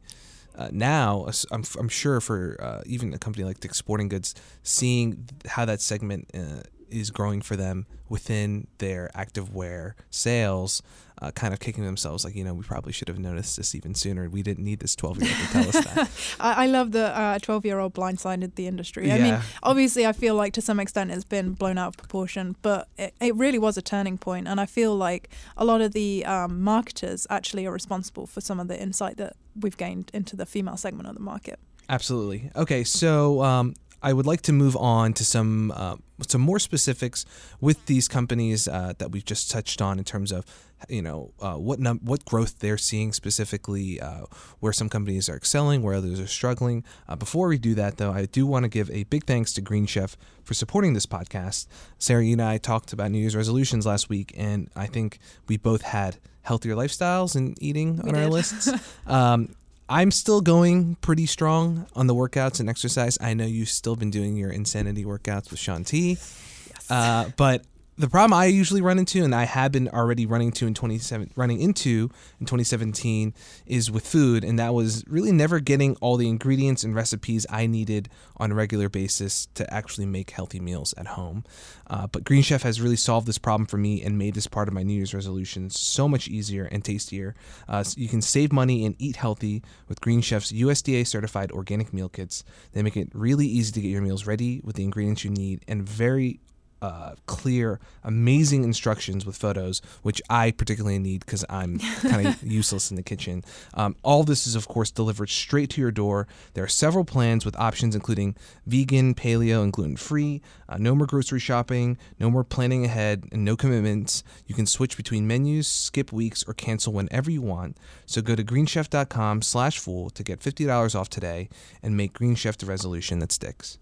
uh, 0.55 0.69
now. 0.71 1.27
I'm, 1.51 1.63
I'm 1.79 1.89
sure 1.89 2.19
for 2.19 2.57
uh, 2.59 2.81
even 2.85 3.13
a 3.13 3.19
company 3.19 3.45
like 3.45 3.59
Dick's 3.59 3.77
Sporting 3.77 4.09
Goods, 4.09 4.35
seeing 4.63 5.29
how 5.47 5.65
that 5.65 5.81
segment 5.81 6.29
uh, 6.33 6.63
is 6.93 7.11
growing 7.11 7.41
for 7.41 7.55
them 7.55 7.85
within 8.09 8.67
their 8.77 9.09
activewear 9.15 9.93
sales, 10.09 10.81
uh, 11.21 11.31
kind 11.31 11.53
of 11.53 11.59
kicking 11.59 11.85
themselves 11.85 12.25
like, 12.25 12.35
you 12.35 12.43
know, 12.43 12.53
we 12.53 12.63
probably 12.63 12.91
should 12.91 13.07
have 13.07 13.19
noticed 13.19 13.55
this 13.55 13.75
even 13.75 13.95
sooner. 13.95 14.29
We 14.29 14.43
didn't 14.43 14.63
need 14.63 14.79
this 14.79 14.95
12 14.95 15.23
year 15.23 15.31
old 15.31 15.47
to 15.47 15.53
tell 15.53 15.67
us 15.69 15.85
that. 15.85 16.35
I, 16.39 16.63
I 16.63 16.65
love 16.67 16.91
that 16.93 17.37
a 17.37 17.39
12 17.39 17.65
year 17.65 17.79
old 17.79 17.93
blindsided 17.93 18.55
the 18.55 18.67
industry. 18.67 19.11
I 19.11 19.19
mean, 19.19 19.39
obviously, 19.61 20.05
I 20.05 20.11
feel 20.11 20.35
like 20.35 20.53
to 20.53 20.61
some 20.61 20.79
extent 20.79 21.11
it's 21.11 21.23
been 21.23 21.53
blown 21.53 21.77
out 21.77 21.87
of 21.89 21.97
proportion, 21.97 22.55
but 22.61 22.87
it, 22.97 23.13
it 23.21 23.35
really 23.35 23.59
was 23.59 23.77
a 23.77 23.81
turning 23.81 24.17
point. 24.17 24.23
point, 24.23 24.47
And 24.47 24.59
I 24.59 24.65
feel 24.65 24.95
like 24.95 25.29
a 25.57 25.65
lot 25.65 25.81
of 25.81 25.91
the 25.91 26.25
um, 26.25 26.61
marketers 26.61 27.27
actually 27.29 27.65
are 27.65 27.71
responsible 27.71 28.25
for 28.25 28.41
some 28.41 28.59
of 28.59 28.67
the 28.67 28.81
insight 28.81 29.17
that 29.17 29.35
we've 29.59 29.77
gained 29.77 30.09
into 30.13 30.35
the 30.35 30.45
female 30.45 30.77
segment 30.77 31.07
of 31.09 31.15
the 31.15 31.21
market. 31.21 31.59
Absolutely. 31.89 32.49
Okay, 32.55 32.83
so 32.83 33.43
um, 33.43 33.73
I 34.03 34.11
would 34.11 34.27
like 34.27 34.41
to 34.43 34.53
move 34.53 34.75
on 34.75 35.13
to 35.13 35.25
some 35.25 35.71
uh, 35.71 35.95
some 36.27 36.41
more 36.41 36.59
specifics 36.59 37.25
with 37.61 37.85
these 37.85 38.07
companies 38.07 38.67
uh, 38.67 38.93
that 38.97 39.11
we've 39.11 39.25
just 39.25 39.49
touched 39.49 39.81
on 39.81 39.97
in 39.97 40.03
terms 40.03 40.31
of 40.31 40.45
you 40.89 41.01
know 41.01 41.31
uh, 41.39 41.55
what 41.55 41.79
num- 41.79 42.01
what 42.03 42.25
growth 42.25 42.59
they're 42.59 42.77
seeing 42.77 43.13
specifically, 43.13 44.01
uh, 44.01 44.25
where 44.59 44.73
some 44.73 44.89
companies 44.89 45.29
are 45.29 45.37
excelling, 45.37 45.81
where 45.81 45.95
others 45.95 46.19
are 46.19 46.27
struggling. 46.27 46.83
Uh, 47.07 47.15
before 47.15 47.47
we 47.47 47.57
do 47.57 47.73
that, 47.75 47.97
though, 47.97 48.11
I 48.11 48.25
do 48.25 48.45
want 48.45 48.63
to 48.63 48.69
give 48.69 48.91
a 48.91 49.05
big 49.05 49.23
thanks 49.23 49.53
to 49.53 49.61
Green 49.61 49.85
Chef 49.85 50.17
for 50.43 50.53
supporting 50.53 50.93
this 50.93 51.05
podcast. 51.05 51.67
Sarah, 51.97 52.25
and 52.25 52.41
I 52.41 52.57
talked 52.57 52.91
about 52.91 53.09
New 53.09 53.19
Year's 53.19 53.37
resolutions 53.37 53.85
last 53.85 54.09
week, 54.09 54.33
and 54.35 54.69
I 54.75 54.87
think 54.87 55.19
we 55.47 55.55
both 55.55 55.81
had 55.81 56.17
healthier 56.41 56.75
lifestyles 56.75 57.37
and 57.37 57.57
eating 57.63 58.01
We 58.03 58.09
on 58.09 58.15
our 58.17 58.27
lists. 58.27 58.69
um, 59.07 59.55
I'm 59.93 60.09
still 60.09 60.41
going 60.41 60.95
pretty 61.01 61.27
strong 61.27 61.85
on 61.95 62.07
the 62.07 62.15
workouts 62.15 62.59
and 62.59 62.67
exercise. 62.67 63.15
I 63.21 63.35
know 63.35 63.45
you've 63.45 63.69
still 63.69 63.95
been 63.95 64.09
doing 64.09 64.35
your 64.35 64.49
insanity 64.49 65.05
workouts 65.05 65.51
with 65.51 65.59
Shaun 65.59 65.83
T. 65.83 66.09
Yes. 66.13 66.89
Uh, 66.89 67.29
but 67.37 67.63
the 67.95 68.09
problem 68.09 68.33
I 68.33 68.45
usually 68.45 68.81
run 68.81 68.97
into, 68.97 69.23
and 69.23 69.35
I 69.35 69.43
have 69.43 69.71
been 69.71 69.87
already 69.89 70.25
running 70.25 70.51
to 70.53 70.65
in 70.65 70.73
27, 70.73 71.31
running 71.35 71.61
into 71.61 72.09
in 72.39 72.47
2017, 72.47 73.33
is 73.67 73.91
with 73.91 74.07
food, 74.07 74.43
and 74.43 74.57
that 74.57 74.73
was 74.73 75.03
really 75.07 75.31
never 75.31 75.59
getting 75.59 75.95
all 75.97 76.17
the 76.17 76.27
ingredients 76.27 76.83
and 76.83 76.95
recipes 76.95 77.45
I 77.51 77.67
needed 77.67 78.09
on 78.37 78.51
a 78.51 78.55
regular 78.55 78.89
basis 78.89 79.47
to 79.53 79.71
actually 79.71 80.07
make 80.07 80.31
healthy 80.31 80.59
meals 80.59 80.95
at 80.97 81.07
home. 81.07 81.43
Uh, 81.85 82.07
but 82.07 82.23
Green 82.23 82.41
Chef 82.41 82.63
has 82.63 82.81
really 82.81 82.95
solved 82.95 83.27
this 83.27 83.37
problem 83.37 83.67
for 83.67 83.77
me 83.77 84.01
and 84.01 84.17
made 84.17 84.33
this 84.33 84.47
part 84.47 84.67
of 84.67 84.73
my 84.73 84.81
New 84.81 84.95
Year's 84.95 85.13
resolutions 85.13 85.79
so 85.79 86.09
much 86.09 86.27
easier 86.27 86.65
and 86.65 86.83
tastier. 86.83 87.35
Uh, 87.67 87.83
so 87.83 87.99
you 87.99 88.09
can 88.09 88.21
save 88.21 88.51
money 88.51 88.85
and 88.85 88.95
eat 88.97 89.17
healthy 89.17 89.61
with 89.87 90.01
Green 90.01 90.21
Chef's 90.21 90.51
USDA 90.51 91.05
certified 91.05 91.51
organic 91.51 91.93
meal 91.93 92.09
kits. 92.09 92.43
They 92.71 92.81
make 92.81 92.97
it 92.97 93.09
really 93.13 93.45
easy 93.45 93.71
to 93.73 93.81
get 93.81 93.89
your 93.89 94.01
meals 94.01 94.25
ready 94.25 94.61
with 94.63 94.77
the 94.77 94.83
ingredients 94.83 95.23
you 95.23 95.29
need 95.29 95.63
and 95.67 95.87
very 95.87 96.39
uh, 96.83 97.15
clear, 97.27 97.79
amazing 98.03 98.65
instructions 98.65 99.25
with 99.25 99.37
photos, 99.37 99.81
which 100.01 100.21
I 100.29 100.51
particularly 100.51 100.99
need 100.99 101.25
because 101.25 101.45
I'm 101.49 101.79
kind 102.01 102.27
of 102.27 102.43
useless 102.43 102.91
in 102.91 102.97
the 102.97 103.03
kitchen. 103.03 103.43
Um, 103.73 103.95
all 104.03 104.23
this 104.23 104.45
is, 104.45 104.55
of 104.55 104.67
course, 104.67 104.91
delivered 104.91 105.29
straight 105.29 105.69
to 105.71 105.81
your 105.81 105.91
door. 105.91 106.27
There 106.53 106.63
are 106.63 106.67
several 106.67 107.05
plans 107.05 107.45
with 107.45 107.57
options 107.57 107.95
including 107.95 108.35
vegan, 108.67 109.15
paleo, 109.15 109.63
and 109.63 109.71
gluten 109.71 109.95
free. 109.95 110.41
Uh, 110.67 110.77
no 110.77 110.93
more 110.93 111.07
grocery 111.07 111.39
shopping, 111.39 111.97
no 112.19 112.29
more 112.29 112.43
planning 112.43 112.83
ahead, 112.83 113.29
and 113.31 113.45
no 113.45 113.55
commitments. 113.55 114.23
You 114.45 114.53
can 114.53 114.65
switch 114.65 114.97
between 114.97 115.25
menus, 115.25 115.67
skip 115.69 116.11
weeks, 116.11 116.43
or 116.45 116.53
cancel 116.53 116.91
whenever 116.91 117.31
you 117.31 117.41
want. 117.41 117.77
So 118.05 118.21
go 118.21 118.35
to 118.35 118.43
greenchef.com/fool 118.43 120.09
to 120.09 120.23
get 120.23 120.43
fifty 120.43 120.65
dollars 120.65 120.95
off 120.95 121.09
today 121.09 121.47
and 121.81 121.95
make 121.95 122.13
Green 122.13 122.35
Chef 122.35 122.57
the 122.57 122.65
resolution 122.65 123.19
that 123.19 123.31
sticks. 123.31 123.77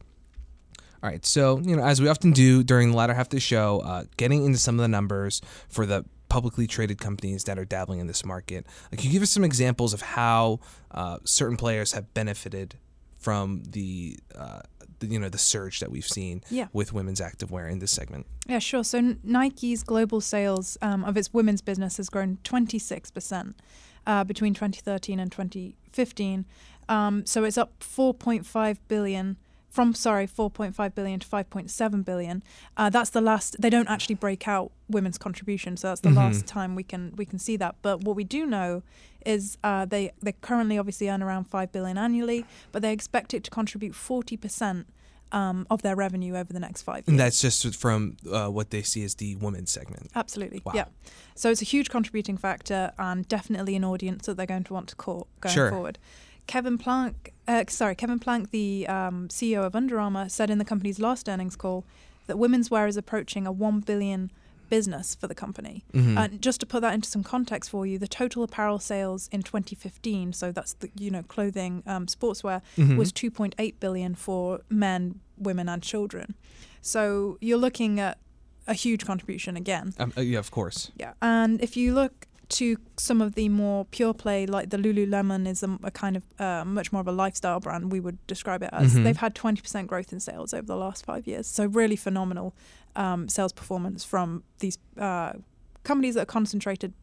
All 1.04 1.10
right, 1.10 1.26
so 1.26 1.60
you 1.60 1.76
know, 1.76 1.84
as 1.84 2.00
we 2.00 2.08
often 2.08 2.32
do 2.32 2.64
during 2.64 2.92
the 2.92 2.98
latter 2.98 3.14
half 3.14 3.26
of 3.28 3.30
the 3.32 3.40
show, 3.40 3.80
uh, 3.80 4.04
getting 4.18 4.46
into 4.46 4.60
some 4.60 4.76
of 4.76 4.82
the 4.84 4.88
numbers 4.88 5.42
for 5.68 5.86
the 5.86 6.06
publicly 6.30 6.68
traded 6.68 6.98
companies 7.00 7.44
that 7.46 7.58
are 7.60 7.66
dabbling 7.66 8.00
in 8.00 8.08
this 8.08 8.24
market. 8.24 8.66
Like, 8.92 9.00
can 9.02 9.08
you 9.10 9.14
give 9.14 9.24
us 9.24 9.32
some 9.32 9.44
examples 9.44 9.94
of 9.94 10.02
how 10.02 10.60
uh, 10.92 11.18
certain 11.26 11.58
players 11.58 11.92
have 11.94 12.14
benefited 12.14 12.76
from 13.18 13.64
the, 13.70 14.18
uh, 14.36 14.62
the 15.00 15.08
you 15.08 15.20
know 15.20 15.28
the 15.30 15.38
surge 15.38 15.80
that 15.80 15.92
we've 15.92 16.08
seen 16.08 16.42
Yeah. 16.50 16.68
with 16.72 16.94
women's 16.94 17.20
activewear 17.20 17.70
in 17.70 17.80
this 17.80 17.92
segment? 17.92 18.28
Yeah, 18.48 18.60
sure. 18.60 18.84
So 18.84 19.16
Nike's 19.24 19.84
global 19.84 20.22
sales 20.22 20.78
um, 20.82 21.04
of 21.04 21.18
its 21.18 21.34
women's 21.34 21.62
business 21.62 21.98
has 21.98 22.10
grown 22.10 22.38
26% 22.44 23.54
uh, 24.08 24.24
between 24.24 24.54
2013 24.54 25.20
and 25.20 25.32
2015. 25.32 26.46
Um, 26.90 27.26
so 27.26 27.44
it's 27.44 27.58
up 27.58 27.80
4.5 27.80 28.78
billion 28.88 29.38
from 29.72 29.94
sorry 29.96 30.28
4.5 30.28 30.94
billion 30.94 31.20
to 31.22 31.28
5.7 31.28 32.06
billion. 32.06 32.44
Uh, 32.78 32.90
that's 32.90 33.10
the 33.10 33.22
last. 33.22 33.56
They 33.60 33.70
don't 33.70 33.90
actually 33.90 34.16
break 34.16 34.48
out 34.48 34.72
women's 34.90 35.18
contribution, 35.18 35.78
so 35.78 35.88
that's 35.88 36.02
the 36.02 36.10
Mhm. 36.10 36.16
last 36.18 36.46
time 36.46 36.76
we 36.76 36.84
can 36.84 37.14
we 37.16 37.26
can 37.26 37.40
see 37.40 37.58
that. 37.58 37.76
But 37.82 38.02
what 38.04 38.16
we 38.16 38.24
do 38.26 38.46
know 38.46 38.84
is 39.26 39.58
uh, 39.64 39.86
they 39.86 40.12
they 40.22 40.34
currently 40.34 40.78
obviously 40.78 41.10
earn 41.10 41.24
around 41.24 41.46
five 41.46 41.72
billion 41.72 41.98
annually, 41.98 42.46
but 42.72 42.82
they 42.82 42.92
expect 42.92 43.34
it 43.34 43.44
to 43.46 43.50
contribute 43.50 43.96
40 43.96 44.36
percent 44.38 44.88
um, 45.34 45.66
of 45.70 45.82
their 45.82 45.96
revenue 45.96 46.36
over 46.36 46.52
the 46.52 46.60
next 46.60 46.82
five 46.82 46.98
years. 46.98 47.08
And 47.08 47.18
that's 47.18 47.40
just 47.40 47.74
from 47.78 48.18
uh, 48.30 48.50
what 48.50 48.70
they 48.72 48.82
see 48.82 49.06
as 49.06 49.16
the 49.16 49.38
women's 49.38 49.72
segment. 49.72 50.12
Absolutely. 50.14 50.62
Wow. 50.66 50.74
Yeah. 50.76 50.86
So 51.36 51.50
it's 51.50 51.62
a 51.62 51.66
huge 51.66 51.90
contributing 51.90 52.36
factor 52.36 52.92
and 53.00 53.26
definitely 53.30 53.78
an 53.78 53.86
audience 53.86 54.26
that 54.26 54.36
they're 54.36 54.46
going 54.46 54.66
to 54.66 54.74
want 54.74 54.90
to 54.90 54.96
court 54.98 55.28
going 55.40 55.54
Sure. 55.56 55.70
forward. 55.70 55.98
Kevin 56.48 56.78
Plank, 56.78 57.34
uh, 57.48 57.64
sorry, 57.68 57.96
Kevin 57.96 58.20
Plank, 58.20 58.52
the 58.52 58.88
um, 58.88 59.28
CEO 59.30 59.64
of 59.66 59.76
Under 59.76 60.00
Armour, 60.00 60.30
said 60.30 60.50
in 60.50 60.58
the 60.58 60.66
company's 60.66 61.00
last 61.00 61.30
earnings 61.30 61.56
call 61.56 61.86
that 62.28 62.38
women's 62.38 62.70
wear 62.70 62.88
is 62.88 62.98
approaching 62.98 63.48
a 63.48 63.52
one 63.52 63.80
billion 63.80 64.32
business 64.70 65.16
for 65.16 65.28
the 65.28 65.36
company. 65.36 65.84
Mhm. 65.94 66.18
And 66.18 66.42
just 66.42 66.62
to 66.62 66.66
put 66.66 66.82
that 66.82 66.94
into 66.94 67.10
some 67.10 67.24
context 67.24 67.70
for 67.70 67.86
you, 67.86 67.98
the 68.00 68.08
total 68.08 68.42
apparel 68.44 68.80
sales 68.80 69.28
in 69.32 69.44
2015, 69.44 70.32
so 70.34 70.52
that's 70.52 70.74
the 70.74 70.90
you 70.98 71.12
know 71.12 71.24
clothing, 71.24 71.84
um, 71.86 72.06
sportswear, 72.06 72.62
Mhm. 72.78 72.96
was 72.98 73.12
2.8 73.12 73.80
billion 73.82 74.16
for 74.16 74.62
men, 74.70 75.20
women, 75.38 75.68
and 75.68 75.84
children. 75.84 76.36
So 76.82 77.38
you're 77.42 77.58
looking 77.58 78.00
at 78.00 78.18
a 78.68 78.74
huge 78.74 79.06
contribution 79.06 79.58
again. 79.58 79.94
Um, 80.00 80.14
uh, 80.18 80.22
yeah, 80.22 80.40
of 80.40 80.52
course. 80.52 80.92
Yeah, 80.98 81.14
and 81.22 81.62
if 81.62 81.76
you 81.76 81.94
look 81.94 82.28
to 82.52 82.78
some 82.98 83.22
of 83.22 83.36
the 83.36 83.50
more 83.50 83.86
pure 83.86 84.14
play, 84.14 84.46
like 84.46 84.70
the 84.70 84.78
Lululemon 84.78 85.48
is 85.48 85.64
a, 85.64 85.78
a 85.84 85.92
kind 85.92 86.16
of 86.18 86.24
uh, 86.40 86.64
much 86.66 86.92
more 86.92 87.02
of 87.02 87.08
a 87.08 87.12
lifestyle 87.12 87.60
brand. 87.60 87.92
We 87.92 88.00
would 88.00 88.26
describe 88.28 88.62
it 88.64 88.70
as. 88.74 88.94
Mhm. 88.94 89.04
They've 89.04 89.18
had 89.18 89.36
20% 89.36 89.88
growth 89.88 90.12
in 90.14 90.20
sales 90.20 90.54
over 90.54 90.66
the 90.68 90.76
last 90.76 91.06
five 91.06 91.28
years. 91.28 91.48
So 91.48 91.66
really 91.66 91.96
phenomenal 91.96 92.54
um, 92.96 93.30
sales 93.30 93.54
performance 93.54 94.04
from 94.04 94.44
these 94.60 94.78
uh, 94.98 95.34
companies 95.84 96.16
that 96.16 96.22
are 96.22 96.26
concentrated 96.26 96.94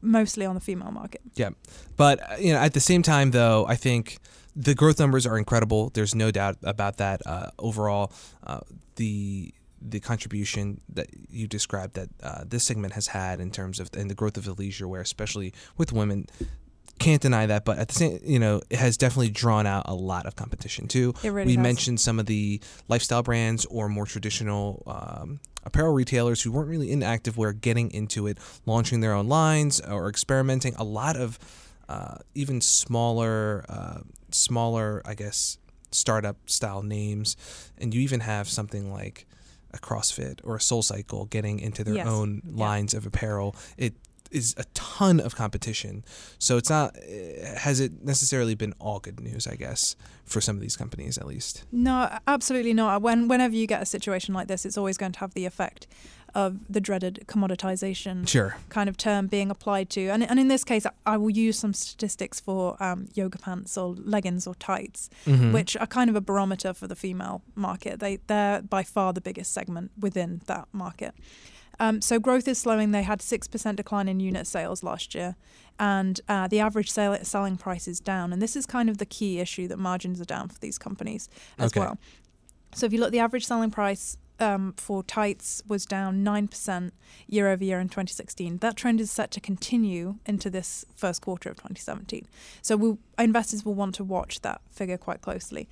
mostly 0.00 0.46
on 0.46 0.54
the 0.54 0.60
female 0.60 0.92
market. 0.92 1.20
Yeah. 1.34 1.50
But 1.96 2.20
uh, 2.20 2.36
you 2.38 2.52
know, 2.52 2.58
at 2.60 2.74
the 2.74 2.80
same 2.80 3.02
time, 3.02 3.30
though, 3.32 3.66
I 3.66 3.76
think 3.76 4.18
the 4.54 4.74
growth 4.74 4.98
numbers 4.98 5.26
are 5.26 5.38
incredible. 5.38 5.90
There's 5.90 6.14
no 6.14 6.30
doubt 6.30 6.56
about 6.62 6.96
that. 6.98 7.22
Uh, 7.26 7.50
overall, 7.58 8.12
uh, 8.46 8.60
the 8.96 9.52
the 9.80 10.00
contribution 10.00 10.80
that 10.88 11.08
you 11.28 11.46
described 11.46 11.94
that 11.94 12.08
uh, 12.22 12.44
this 12.46 12.64
segment 12.64 12.94
has 12.94 13.08
had 13.08 13.40
in 13.40 13.50
terms 13.50 13.80
of 13.80 13.90
and 13.96 14.10
the 14.10 14.14
growth 14.14 14.36
of 14.36 14.44
the 14.44 14.54
leisure 14.54 14.88
wear, 14.88 15.00
especially 15.00 15.52
with 15.76 15.92
women, 15.92 16.26
can't 16.98 17.22
deny 17.22 17.46
that. 17.46 17.64
But 17.64 17.78
at 17.78 17.88
the 17.88 17.94
same, 17.94 18.20
you 18.24 18.38
know, 18.38 18.60
it 18.70 18.78
has 18.78 18.96
definitely 18.96 19.30
drawn 19.30 19.66
out 19.66 19.84
a 19.86 19.94
lot 19.94 20.26
of 20.26 20.36
competition 20.36 20.88
too. 20.88 21.14
Really 21.22 21.46
we 21.46 21.54
has. 21.54 21.62
mentioned 21.62 22.00
some 22.00 22.18
of 22.18 22.26
the 22.26 22.60
lifestyle 22.88 23.22
brands 23.22 23.64
or 23.66 23.88
more 23.88 24.06
traditional 24.06 24.82
um, 24.86 25.40
apparel 25.64 25.92
retailers 25.92 26.42
who 26.42 26.50
weren't 26.50 26.68
really 26.68 26.90
in 26.90 27.02
active 27.02 27.36
activewear 27.36 27.60
getting 27.60 27.90
into 27.92 28.26
it, 28.26 28.38
launching 28.66 29.00
their 29.00 29.12
own 29.12 29.28
lines 29.28 29.80
or 29.80 30.08
experimenting. 30.08 30.74
A 30.76 30.84
lot 30.84 31.16
of 31.16 31.38
uh, 31.88 32.16
even 32.34 32.60
smaller, 32.60 33.64
uh, 33.68 34.00
smaller, 34.30 35.02
I 35.04 35.14
guess, 35.14 35.58
startup 35.90 36.36
style 36.46 36.82
names, 36.82 37.36
and 37.78 37.94
you 37.94 38.00
even 38.02 38.20
have 38.20 38.48
something 38.48 38.92
like 38.92 39.26
a 39.72 39.78
CrossFit 39.78 40.40
or 40.44 40.56
a 40.56 40.58
SoulCycle 40.58 41.28
getting 41.30 41.58
into 41.60 41.84
their 41.84 41.94
Yes. 41.94 42.06
own 42.06 42.42
Yeah. 42.44 42.64
lines 42.64 42.94
of 42.94 43.06
apparel. 43.06 43.54
It 43.76 43.94
is 44.30 44.54
a 44.58 44.64
ton 44.74 45.20
of 45.20 45.34
competition. 45.36 46.04
So 46.38 46.56
it's 46.56 46.70
not 46.70 46.96
eh, 47.06 47.56
has 47.58 47.80
it 47.80 48.04
necessarily 48.04 48.54
been 48.54 48.74
all 48.78 49.00
good 49.00 49.20
news, 49.20 49.46
I 49.46 49.54
guess, 49.56 49.96
for 50.24 50.40
some 50.40 50.56
of 50.56 50.62
these 50.62 50.76
companies 50.76 51.18
at 51.18 51.26
least. 51.26 51.64
No, 51.72 52.08
absolutely 52.26 52.74
not. 52.74 53.02
When 53.02 53.28
whenever 53.28 53.54
you 53.54 53.66
get 53.66 53.82
a 53.82 53.86
situation 53.86 54.34
like 54.34 54.48
this, 54.48 54.64
it's 54.66 54.76
always 54.78 54.96
going 54.98 55.12
to 55.12 55.18
have 55.20 55.34
the 55.34 55.46
effect 55.46 55.86
of 56.34 56.58
the 56.68 56.78
dreaded 56.80 57.24
commoditization 57.26 58.28
Sure. 58.28 58.56
kind 58.68 58.88
of 58.90 58.98
term 58.98 59.26
being 59.28 59.50
applied 59.50 59.88
to. 59.90 60.08
And, 60.08 60.22
and 60.28 60.38
in 60.38 60.48
this 60.48 60.62
case, 60.62 60.86
I 61.06 61.16
will 61.16 61.30
use 61.30 61.58
some 61.58 61.72
statistics 61.72 62.38
for 62.38 62.80
um, 62.82 63.08
yoga 63.14 63.38
pants 63.38 63.78
or 63.78 63.94
leggings 63.94 64.46
or 64.46 64.54
tights, 64.56 65.08
Mhm. 65.24 65.52
which 65.52 65.74
are 65.78 65.86
kind 65.86 66.10
of 66.10 66.16
a 66.16 66.20
barometer 66.20 66.74
for 66.74 66.86
the 66.86 66.94
female 66.94 67.40
market. 67.54 67.98
They, 68.00 68.18
they're 68.26 68.60
by 68.60 68.82
far 68.82 69.14
the 69.14 69.22
biggest 69.22 69.52
segment 69.54 69.90
within 69.98 70.42
that 70.46 70.68
market. 70.72 71.14
Um, 71.80 72.00
so 72.00 72.18
growth 72.18 72.48
is 72.48 72.58
slowing. 72.58 72.90
They 72.90 73.02
had 73.02 73.20
6% 73.20 73.76
decline 73.76 74.08
in 74.08 74.20
unit 74.20 74.46
sales 74.46 74.82
last 74.82 75.14
year, 75.14 75.36
and 75.78 76.20
uh, 76.28 76.48
the 76.48 76.60
average 76.60 76.90
sale, 76.90 77.16
selling 77.22 77.56
price 77.56 77.86
is 77.86 78.00
down. 78.00 78.32
And 78.32 78.42
this 78.42 78.56
is 78.56 78.66
kind 78.66 78.88
of 78.90 78.98
the 78.98 79.06
key 79.06 79.38
issue 79.38 79.68
that 79.68 79.78
margins 79.78 80.20
are 80.20 80.24
down 80.24 80.48
for 80.48 80.58
these 80.58 80.78
companies 80.78 81.28
as 81.58 81.70
Okay. 81.72 81.80
well. 81.80 81.98
So 82.74 82.86
if 82.86 82.92
you 82.92 83.00
look, 83.00 83.12
the 83.12 83.20
average 83.20 83.46
selling 83.46 83.70
price 83.70 84.16
um, 84.40 84.74
for 84.76 85.02
tights 85.02 85.62
was 85.66 85.84
down 85.86 86.24
9% 86.24 86.90
year 87.26 87.48
over 87.48 87.64
year 87.64 87.80
in 87.80 87.88
2016. 87.88 88.58
That 88.58 88.76
trend 88.76 89.00
is 89.00 89.10
set 89.10 89.30
to 89.32 89.40
continue 89.40 90.16
into 90.26 90.50
this 90.50 90.84
first 90.94 91.22
quarter 91.22 91.48
of 91.48 91.56
2017. 91.56 92.26
So 92.62 92.76
we'll, 92.76 92.98
investors 93.18 93.64
will 93.64 93.74
want 93.74 93.94
to 93.96 94.04
watch 94.04 94.40
that 94.42 94.60
figure 94.70 94.98
quite 94.98 95.22
closely. 95.22 95.68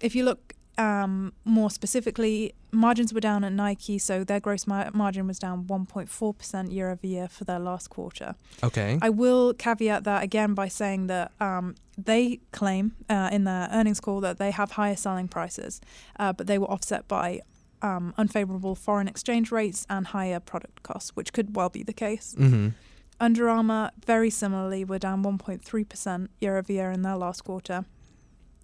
If 0.00 0.14
you 0.14 0.24
look 0.24 0.54
um, 0.78 1.32
more 1.44 1.70
specifically, 1.70 2.54
margins 2.70 3.12
were 3.12 3.20
down 3.20 3.44
at 3.44 3.52
Nike, 3.52 3.98
so 3.98 4.24
their 4.24 4.40
gross 4.40 4.66
mar- 4.66 4.90
margin 4.94 5.26
was 5.26 5.38
down 5.38 5.64
1.4% 5.64 6.72
year 6.72 6.90
over 6.90 7.06
year 7.06 7.28
for 7.28 7.44
their 7.44 7.58
last 7.58 7.90
quarter. 7.90 8.34
Okay. 8.62 8.98
I 9.02 9.10
will 9.10 9.52
caveat 9.54 10.04
that 10.04 10.22
again 10.22 10.54
by 10.54 10.68
saying 10.68 11.08
that 11.08 11.32
um, 11.40 11.74
they 11.98 12.40
claim 12.52 12.92
uh, 13.10 13.28
in 13.30 13.44
their 13.44 13.68
earnings 13.72 14.00
call 14.00 14.20
that 14.20 14.38
they 14.38 14.50
have 14.50 14.72
higher 14.72 14.96
selling 14.96 15.28
prices, 15.28 15.80
uh, 16.18 16.32
but 16.32 16.46
they 16.46 16.58
were 16.58 16.70
offset 16.70 17.06
by 17.06 17.40
um, 17.82 18.14
unfavorable 18.16 18.74
foreign 18.74 19.08
exchange 19.08 19.52
rates 19.52 19.86
and 19.90 20.08
higher 20.08 20.40
product 20.40 20.82
costs, 20.82 21.10
which 21.14 21.32
could 21.32 21.54
well 21.54 21.68
be 21.68 21.82
the 21.82 21.92
case. 21.92 22.34
mm-hmm. 22.38 22.68
Under 23.20 23.48
Armour, 23.48 23.92
very 24.04 24.30
similarly, 24.30 24.84
were 24.84 24.98
down 24.98 25.22
1.3% 25.22 26.28
year 26.40 26.56
over 26.56 26.72
year 26.72 26.90
in 26.90 27.02
their 27.02 27.16
last 27.16 27.44
quarter. 27.44 27.84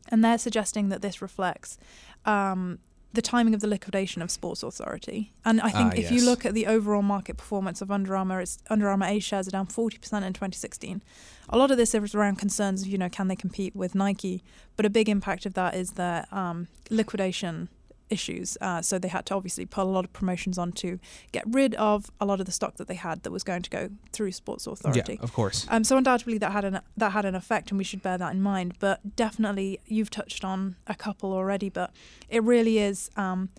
And 0.09 0.25
they're 0.25 0.38
suggesting 0.38 0.88
that 0.88 1.03
this 1.03 1.21
reflects 1.23 1.79
um, 2.25 2.79
the 3.12 3.23
timing 3.23 3.55
of 3.55 3.61
the 3.61 3.66
liquidation 3.66 4.21
of 4.23 4.31
Sports 4.31 4.62
Authority. 4.62 5.33
And 5.44 5.61
I 5.61 5.71
think 5.71 5.92
Ah, 5.94 5.97
if 5.97 6.11
you 6.11 6.25
look 6.25 6.44
at 6.44 6.55
the 6.55 6.66
overall 6.66 7.03
market 7.03 7.37
performance 7.37 7.81
of 7.81 7.90
Under 7.90 8.16
Armour, 8.16 8.40
it's 8.40 8.59
Under 8.68 8.88
Armour 8.88 9.07
A 9.07 9.18
shares 9.18 9.49
are 9.49 9.51
down 9.51 9.66
40% 9.66 9.94
in 9.94 10.33
2016. 10.33 11.03
A 11.49 11.57
lot 11.59 11.71
of 11.71 11.77
this 11.79 11.94
is 11.94 12.14
around 12.14 12.37
concerns 12.37 12.83
of, 12.83 12.88
you 12.88 12.99
know, 12.99 13.09
can 13.09 13.29
they 13.29 13.37
compete 13.37 13.75
with 13.75 13.94
Nike? 13.94 14.42
But 14.77 14.85
a 14.85 14.90
big 14.90 15.09
impact 15.09 15.47
of 15.47 15.55
that 15.55 15.75
is 15.75 15.92
their 15.92 16.27
um, 16.31 16.68
liquidation 16.90 17.68
issues. 18.11 18.57
Uh, 18.61 18.83
so 18.83 18.99
they 18.99 19.09
had 19.09 19.27
to 19.27 19.35
obviously 19.35 19.66
put 19.66 19.83
a 19.83 19.85
lot 19.85 20.05
of 20.05 20.12
promotions 20.12 20.59
on 20.59 20.73
to 20.73 20.99
get 21.33 21.44
rid 21.47 21.75
of 21.75 22.11
a 22.21 22.27
lot 22.27 22.40
of 22.40 22.47
the 22.47 22.53
stock 22.53 22.77
that 22.77 22.88
they 22.88 22.94
had 22.94 23.23
that 23.23 23.31
was 23.31 23.44
going 23.44 23.62
to 23.62 23.71
go 23.71 23.90
through 24.12 24.33
Sports 24.33 24.66
Authority. 24.66 25.14
Yeah, 25.14 25.25
of 25.25 25.33
course. 25.33 25.66
Um, 25.68 25.85
so 25.85 25.97
undoubtedly 25.97 26.38
that 26.38 26.53
had 26.53 26.64
an 26.64 26.81
that 26.97 27.11
had 27.12 27.25
an 27.25 27.35
effect, 27.35 27.71
and 27.71 27.79
we 27.79 27.85
should 27.85 28.03
bear 28.03 28.18
that 28.18 28.33
in 28.33 28.42
mind. 28.42 28.75
But 28.79 29.16
definitely, 29.16 29.81
you've 29.87 30.11
touched 30.11 30.44
on 30.44 30.77
a 30.87 30.94
couple 30.94 31.33
already, 31.33 31.68
but 31.68 31.92
it 32.29 32.42
really 32.42 32.79
is. 32.79 33.11
Um, 33.16 33.51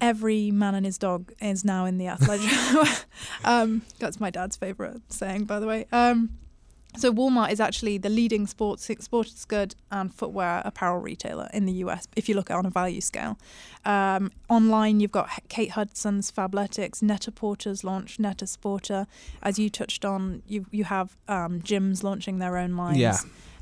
every 0.00 0.50
man 0.50 0.74
and 0.74 0.86
his 0.86 0.98
dog 0.98 1.32
is 1.40 1.64
now 1.64 1.84
in 1.84 1.98
the 1.98 2.06
athletic. 2.06 2.50
um, 3.44 3.82
that's 3.98 4.20
my 4.20 4.30
dad's 4.30 4.56
favorite 4.56 5.00
saying, 5.12 5.44
by 5.44 5.58
the 5.58 5.66
way. 5.66 5.86
Um, 5.92 6.30
so 6.96 7.12
Walmart 7.12 7.52
is 7.52 7.60
actually 7.60 7.98
the 7.98 8.08
leading 8.08 8.46
sports 8.46 8.90
sports 9.00 9.44
good 9.44 9.74
and 9.90 10.12
footwear 10.12 10.62
apparel 10.64 11.00
retailer 11.00 11.48
in 11.52 11.66
the 11.66 11.72
US. 11.84 12.08
If 12.16 12.28
you 12.28 12.34
look 12.34 12.50
at 12.50 12.54
it 12.54 12.58
on 12.58 12.66
a 12.66 12.70
value 12.70 13.00
scale, 13.00 13.38
um, 13.84 14.32
online 14.48 15.00
you've 15.00 15.12
got 15.12 15.28
Kate 15.48 15.72
Hudson's 15.72 16.32
Fabletics, 16.32 17.02
Net-a-Porter's 17.02 17.84
launched 17.84 18.18
Net-a-Sporter. 18.18 19.06
As 19.42 19.58
you 19.58 19.70
touched 19.70 20.04
on, 20.04 20.42
you 20.46 20.66
you 20.70 20.84
have 20.84 21.16
um, 21.28 21.60
gyms 21.60 22.02
launching 22.02 22.38
their 22.38 22.56
own 22.56 22.76
lines. 22.76 22.98
Yeah. 22.98 23.18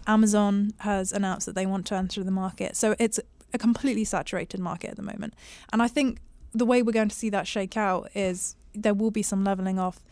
Amazon 0.07 0.73
has 0.79 1.13
announced 1.13 1.47
that 1.47 1.57
they 1.57 1.67
want 1.67 1.87
to 1.87 1.97
enter 1.97 2.23
the 2.23 2.31
market. 2.31 2.77
So 2.77 2.95
it's 2.99 3.19
a 3.53 3.59
completely 3.59 4.05
saturated 4.05 4.61
market 4.61 4.91
at 4.91 4.97
the 4.97 5.03
moment. 5.03 5.35
And 5.73 5.83
I 5.83 5.89
think 5.89 6.19
the 6.53 6.65
way 6.65 6.83
we're 6.83 6.93
going 6.93 7.09
to 7.09 7.17
see 7.17 7.31
that 7.31 7.47
shake 7.47 7.77
out 7.77 8.09
is 8.15 8.55
there 8.73 8.95
will 8.95 9.11
be 9.11 9.23
some 9.23 9.43
leveling 9.43 9.79
off 9.79 10.03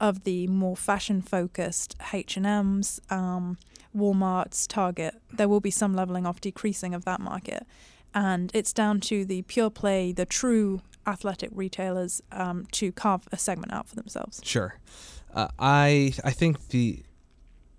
of 0.00 0.24
the 0.24 0.46
more 0.46 0.76
fashion 0.76 1.20
focused 1.20 1.94
H&Ms, 2.12 3.00
um, 3.10 3.58
Walmart's, 3.94 4.66
Target. 4.66 5.14
There 5.32 5.48
will 5.48 5.60
be 5.60 5.70
some 5.70 5.94
leveling 5.94 6.26
off, 6.26 6.40
decreasing 6.40 6.94
of 6.94 7.04
that 7.04 7.20
market. 7.20 7.66
And 8.14 8.50
it's 8.54 8.72
down 8.72 9.00
to 9.02 9.24
the 9.24 9.42
pure 9.42 9.70
play, 9.70 10.12
the 10.12 10.26
true 10.26 10.80
athletic 11.06 11.50
retailers 11.52 12.22
um, 12.32 12.66
to 12.72 12.92
carve 12.92 13.28
a 13.32 13.36
segment 13.36 13.72
out 13.72 13.88
for 13.88 13.94
themselves. 13.94 14.40
Sure. 14.44 14.78
Uh, 15.32 15.48
I 15.58 16.14
I 16.24 16.30
think 16.30 16.68
the 16.68 17.02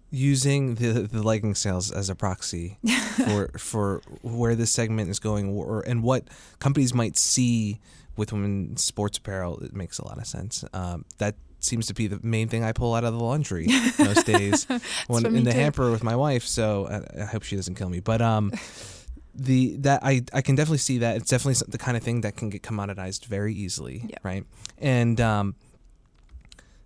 using 0.10 0.76
the 0.76 0.94
the 1.04 1.24
legging 1.24 1.56
sales 1.56 1.92
as 1.92 2.10
a 2.10 2.16
proxy 2.16 2.78
for 3.26 3.50
for 3.58 4.02
where 4.22 4.56
this 4.56 4.72
segment 4.72 5.10
is 5.10 5.20
going 5.20 5.50
or 5.50 5.82
and 5.82 6.04
what 6.04 6.28
companies 6.60 6.94
might 6.94 7.18
see 7.18 7.80
with 8.18 8.32
women's 8.34 8.84
sports 8.84 9.18
apparel 9.18 9.60
it 9.60 9.74
makes 9.74 10.00
a 10.00 10.06
lot 10.06 10.18
of 10.18 10.26
sense. 10.26 10.64
Um, 10.74 11.06
that 11.18 11.36
seems 11.64 11.88
to 11.88 11.94
be 11.94 12.08
the 12.08 12.20
main 12.24 12.48
thing 12.48 12.64
I 12.64 12.72
pull 12.72 12.94
out 12.96 13.04
of 13.04 13.14
the 13.14 13.20
laundry 13.24 13.68
most 14.00 14.26
days 14.26 14.66
when 15.08 15.26
in 15.26 15.44
the 15.44 15.52
too. 15.52 15.58
hamper 15.60 15.92
with 15.92 16.04
my 16.04 16.16
wife. 16.16 16.44
So 16.46 16.88
I, 16.88 17.22
I 17.22 17.26
hope 17.26 17.44
she 17.44 17.56
doesn't 17.56 17.76
kill 17.76 17.90
me. 17.90 18.00
But 18.00 18.22
um, 18.22 18.52
the 19.36 19.76
that 19.78 20.02
I 20.04 20.24
I 20.34 20.42
can 20.42 20.56
definitely 20.56 20.80
see 20.80 20.98
that 21.00 21.18
it's 21.18 21.30
definitely 21.30 21.64
the 21.70 21.78
kind 21.78 21.96
of 21.96 22.04
thing 22.04 22.22
that 22.22 22.36
can 22.36 22.50
get 22.50 22.62
commoditized 22.64 23.26
very 23.26 23.54
easily, 23.54 24.04
Yeah. 24.08 24.18
right? 24.24 24.46
And 24.80 25.20
um, 25.22 25.56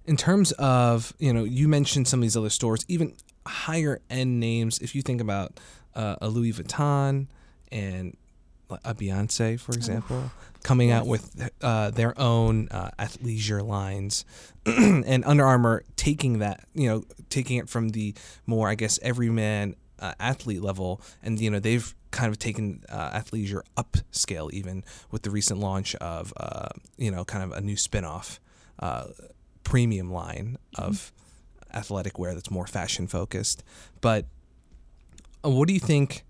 in 0.05 0.17
terms 0.17 0.51
of 0.53 1.13
you 1.19 1.33
know 1.33 1.43
you 1.43 1.67
mentioned 1.67 2.07
some 2.07 2.19
of 2.19 2.21
these 2.21 2.37
other 2.37 2.49
stores, 2.49 2.85
even 2.87 3.13
higher 3.47 4.01
end 4.09 4.39
names. 4.39 4.79
If 4.79 4.95
you 4.95 5.01
think 5.01 5.21
about 5.21 5.59
uh, 5.95 6.15
a 6.21 6.27
Louis 6.29 6.53
Vuitton 6.53 7.27
and 7.71 8.15
a 8.69 8.93
Beyonce, 8.93 9.59
for 9.59 9.73
example, 9.73 10.31
coming 10.63 10.91
out 10.91 11.07
with 11.07 11.51
uh, 11.61 11.91
their 11.91 12.19
own 12.19 12.67
uh, 12.69 12.91
athleisure 12.97 13.65
lines, 13.65 14.25
and 14.65 15.23
Under 15.25 15.45
Armour 15.45 15.83
taking 15.95 16.39
that, 16.39 16.65
you 16.73 16.89
know, 16.89 17.03
taking 17.29 17.57
it 17.57 17.69
from 17.69 17.89
the 17.89 18.15
more, 18.45 18.69
I 18.69 18.75
guess, 18.75 18.99
everyman 19.01 19.75
uh, 19.99 20.13
athlete 20.19 20.61
level, 20.61 21.01
and 21.23 21.39
you 21.39 21.49
know 21.49 21.59
they've 21.59 21.93
kind 22.11 22.31
of 22.31 22.39
taken 22.39 22.83
uh, 22.89 23.11
athleisure 23.11 23.61
upscale 23.77 24.51
even 24.51 24.83
with 25.11 25.23
the 25.23 25.29
recent 25.29 25.59
launch 25.59 25.95
of 25.95 26.33
uh, 26.37 26.69
you 26.97 27.11
know 27.11 27.25
kind 27.25 27.43
of 27.43 27.51
a 27.57 27.61
new 27.61 27.75
spinoff 27.75 28.39
uh, 28.79 29.05
premium 29.63 30.11
line 30.11 30.57
of 30.75 31.11
mm-hmm. 31.69 31.77
athletic 31.77 32.17
wear 32.19 32.33
that's 32.33 32.51
more 32.51 32.67
fashion 32.67 33.07
focused. 33.07 33.63
But 34.01 34.25
uh, 35.43 35.49
what 35.49 35.67
do 35.67 35.73
you 35.73 35.79
think? 35.79 36.23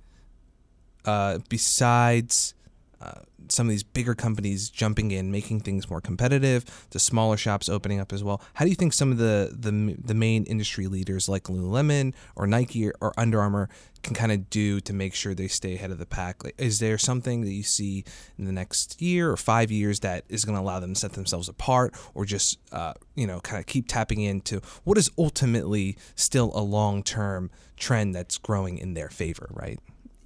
Uh, 1.06 1.40
besides 1.50 2.54
uh, 3.02 3.22
some 3.50 3.68
of 3.68 3.72
these 3.72 3.84
bigger 3.84 4.16
companies 4.16 4.70
jumping 4.70 5.12
in, 5.12 5.32
making 5.32 5.60
things 5.60 5.90
more 5.90 6.02
competitive, 6.02 6.88
the 6.92 7.00
smaller 7.00 7.38
shops 7.38 7.70
opening 7.70 8.00
up 8.00 8.12
as 8.14 8.24
well. 8.24 8.42
How 8.56 8.66
do 8.66 8.70
you 8.70 8.76
think 8.76 8.94
some 8.94 9.12
of 9.12 9.18
the 9.18 9.56
the, 9.58 9.96
the 10.04 10.14
main 10.14 10.44
industry 10.46 10.88
leaders 10.88 11.30
like 11.30 11.44
Lululemon 11.44 12.14
or 12.36 12.48
Nike 12.48 12.88
or, 12.88 12.94
or 13.02 13.14
Under 13.18 13.40
Armour 13.40 13.70
can 14.04 14.14
kind 14.14 14.32
of 14.32 14.50
do 14.50 14.80
to 14.82 14.94
make 14.94 15.16
sure 15.16 15.34
they 15.34 15.48
stay 15.48 15.76
ahead 15.76 15.92
of 15.92 16.00
the 16.00 16.06
pack? 16.06 16.44
Like, 16.44 16.56
is 16.58 16.80
there 16.80 16.98
something 16.98 17.42
that 17.42 17.52
you 17.52 17.64
see 17.64 18.04
in 18.38 18.46
the 18.46 18.52
next 18.52 19.02
year 19.02 19.32
or 19.32 19.38
five 19.38 19.72
years 19.72 20.00
that 20.02 20.24
is 20.30 20.46
going 20.46 20.56
to 20.56 20.62
allow 20.62 20.80
them 20.80 20.94
to 20.94 21.00
set 21.00 21.14
themselves 21.14 21.50
apart, 21.50 21.94
or 22.14 22.26
just 22.26 22.60
uh, 22.72 22.94
you 23.16 23.28
know 23.28 23.40
kind 23.42 23.60
of 23.60 23.66
keep 23.66 23.88
tapping 23.88 24.22
into 24.22 24.62
what 24.84 24.98
is 24.98 25.12
ultimately 25.18 25.98
still 26.16 26.52
a 26.56 26.62
long 26.62 27.04
term 27.04 27.52
trend 27.78 28.16
that's 28.16 28.38
growing 28.38 28.78
in 28.78 28.94
their 28.94 29.10
favor, 29.10 29.50
right? 29.52 29.80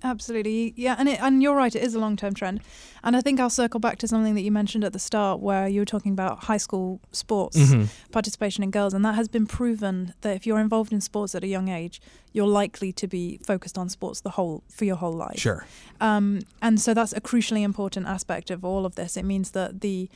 Absolutely, 0.03 0.73
yeah, 0.77 0.95
and 0.97 1.09
it, 1.09 1.19
and 1.21 1.43
you're 1.43 1.55
right. 1.55 1.75
It 1.75 1.83
is 1.83 1.93
a 1.93 1.99
long 1.99 2.15
term 2.15 2.33
trend, 2.33 2.61
and 3.03 3.15
I 3.15 3.21
think 3.21 3.39
I'll 3.39 3.49
circle 3.49 3.79
back 3.79 3.97
to 3.99 4.07
something 4.07 4.33
that 4.35 4.41
you 4.41 4.51
mentioned 4.51 4.83
at 4.83 4.93
the 4.93 4.99
start, 4.99 5.41
where 5.41 5.67
you 5.67 5.81
were 5.81 5.85
talking 5.85 6.13
about 6.13 6.45
high 6.45 6.57
school 6.57 7.01
sports 7.11 7.57
mm-hmm. 7.57 7.85
participation 8.11 8.63
in 8.63 8.71
girls, 8.71 8.93
and 8.93 9.03
that 9.03 9.15
has 9.15 9.27
been 9.27 9.45
proven 9.45 10.13
that 10.21 10.35
if 10.35 10.47
you're 10.47 10.59
involved 10.59 10.93
in 10.93 11.01
sports 11.01 11.35
at 11.35 11.43
a 11.43 11.47
young 11.47 11.67
age, 11.67 12.01
you're 12.31 12.47
likely 12.47 12.93
to 12.93 13.07
be 13.07 13.39
focused 13.45 13.77
on 13.77 13.89
sports 13.89 14.21
the 14.21 14.31
whole 14.31 14.63
for 14.69 14.85
your 14.85 14.95
whole 14.95 15.13
life. 15.13 15.39
Sure. 15.39 15.65
Um, 15.99 16.41
and 16.61 16.79
so 16.79 16.93
that's 16.93 17.13
a 17.13 17.21
crucially 17.21 17.63
important 17.63 18.07
aspect 18.07 18.49
of 18.49 18.63
all 18.63 18.85
of 18.85 18.95
this. 18.95 19.17
It 19.17 19.25
means 19.25 19.51
that 19.51 19.81
the 19.81 20.09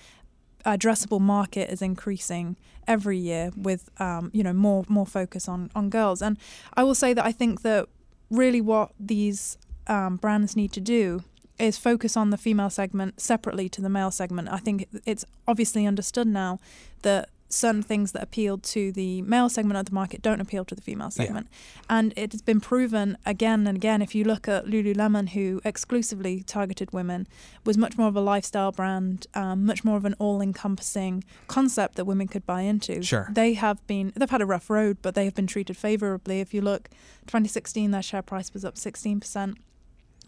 addressable 0.65 1.19
market 1.19 1.69
is 1.69 1.81
increasing 1.81 2.55
every 2.87 3.17
year 3.17 3.51
with 3.55 3.89
um, 3.99 4.31
you 4.33 4.43
know 4.43 4.53
more 4.53 4.85
more 4.87 5.05
focus 5.05 5.47
on 5.47 5.69
on 5.75 5.89
girls, 5.89 6.21
and 6.21 6.37
I 6.73 6.83
will 6.83 6.95
say 6.95 7.13
that 7.13 7.25
I 7.25 7.31
think 7.31 7.61
that 7.63 7.87
really 8.29 8.61
what 8.61 8.91
these 8.99 9.57
um, 9.87 10.17
brands 10.17 10.55
need 10.55 10.71
to 10.73 10.81
do 10.81 11.23
is 11.59 11.77
focus 11.77 12.17
on 12.17 12.29
the 12.29 12.37
female 12.37 12.69
segment 12.69 13.19
separately 13.21 13.69
to 13.69 13.81
the 13.81 13.89
male 13.89 14.11
segment. 14.11 14.49
I 14.49 14.57
think 14.57 14.87
it's 15.05 15.23
obviously 15.47 15.85
understood 15.85 16.27
now 16.27 16.59
that 17.03 17.29
certain 17.53 17.83
things 17.83 18.11
that 18.13 18.23
appeal 18.23 18.57
to 18.57 18.91
the 18.91 19.21
male 19.21 19.47
segment 19.47 19.77
of 19.77 19.85
the 19.85 19.93
market 19.93 20.21
don't 20.21 20.41
appeal 20.41 20.65
to 20.65 20.73
the 20.73 20.81
female 20.81 21.11
segment. 21.11 21.47
Yeah. 21.51 21.97
And 21.97 22.13
it 22.15 22.31
has 22.31 22.41
been 22.41 22.59
proven 22.59 23.17
again 23.25 23.67
and 23.67 23.77
again. 23.77 24.01
If 24.01 24.15
you 24.15 24.23
look 24.23 24.47
at 24.47 24.65
Lululemon, 24.65 25.29
who 25.29 25.61
exclusively 25.63 26.41
targeted 26.41 26.91
women, 26.91 27.27
was 27.63 27.77
much 27.77 27.97
more 27.97 28.07
of 28.07 28.15
a 28.15 28.21
lifestyle 28.21 28.71
brand, 28.71 29.27
um, 29.35 29.65
much 29.65 29.83
more 29.83 29.97
of 29.97 30.05
an 30.05 30.15
all 30.17 30.41
encompassing 30.41 31.23
concept 31.47 31.95
that 31.95 32.05
women 32.05 32.27
could 32.27 32.45
buy 32.45 32.61
into. 32.61 33.03
Sure. 33.03 33.29
They 33.31 33.53
have 33.53 33.85
been, 33.87 34.11
they've 34.15 34.29
had 34.29 34.41
a 34.41 34.47
rough 34.47 34.69
road, 34.69 34.97
but 35.01 35.13
they 35.13 35.25
have 35.25 35.35
been 35.35 35.47
treated 35.47 35.77
favorably. 35.77 36.39
If 36.39 36.53
you 36.53 36.61
look, 36.61 36.89
2016, 37.27 37.91
their 37.91 38.01
share 38.01 38.23
price 38.23 38.53
was 38.53 38.65
up 38.65 38.75
16% 38.75 39.55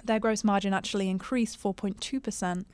their 0.05 0.19
gross 0.19 0.43
margin 0.43 0.73
actually 0.73 1.09
increased 1.09 1.61
4.2% 1.61 2.65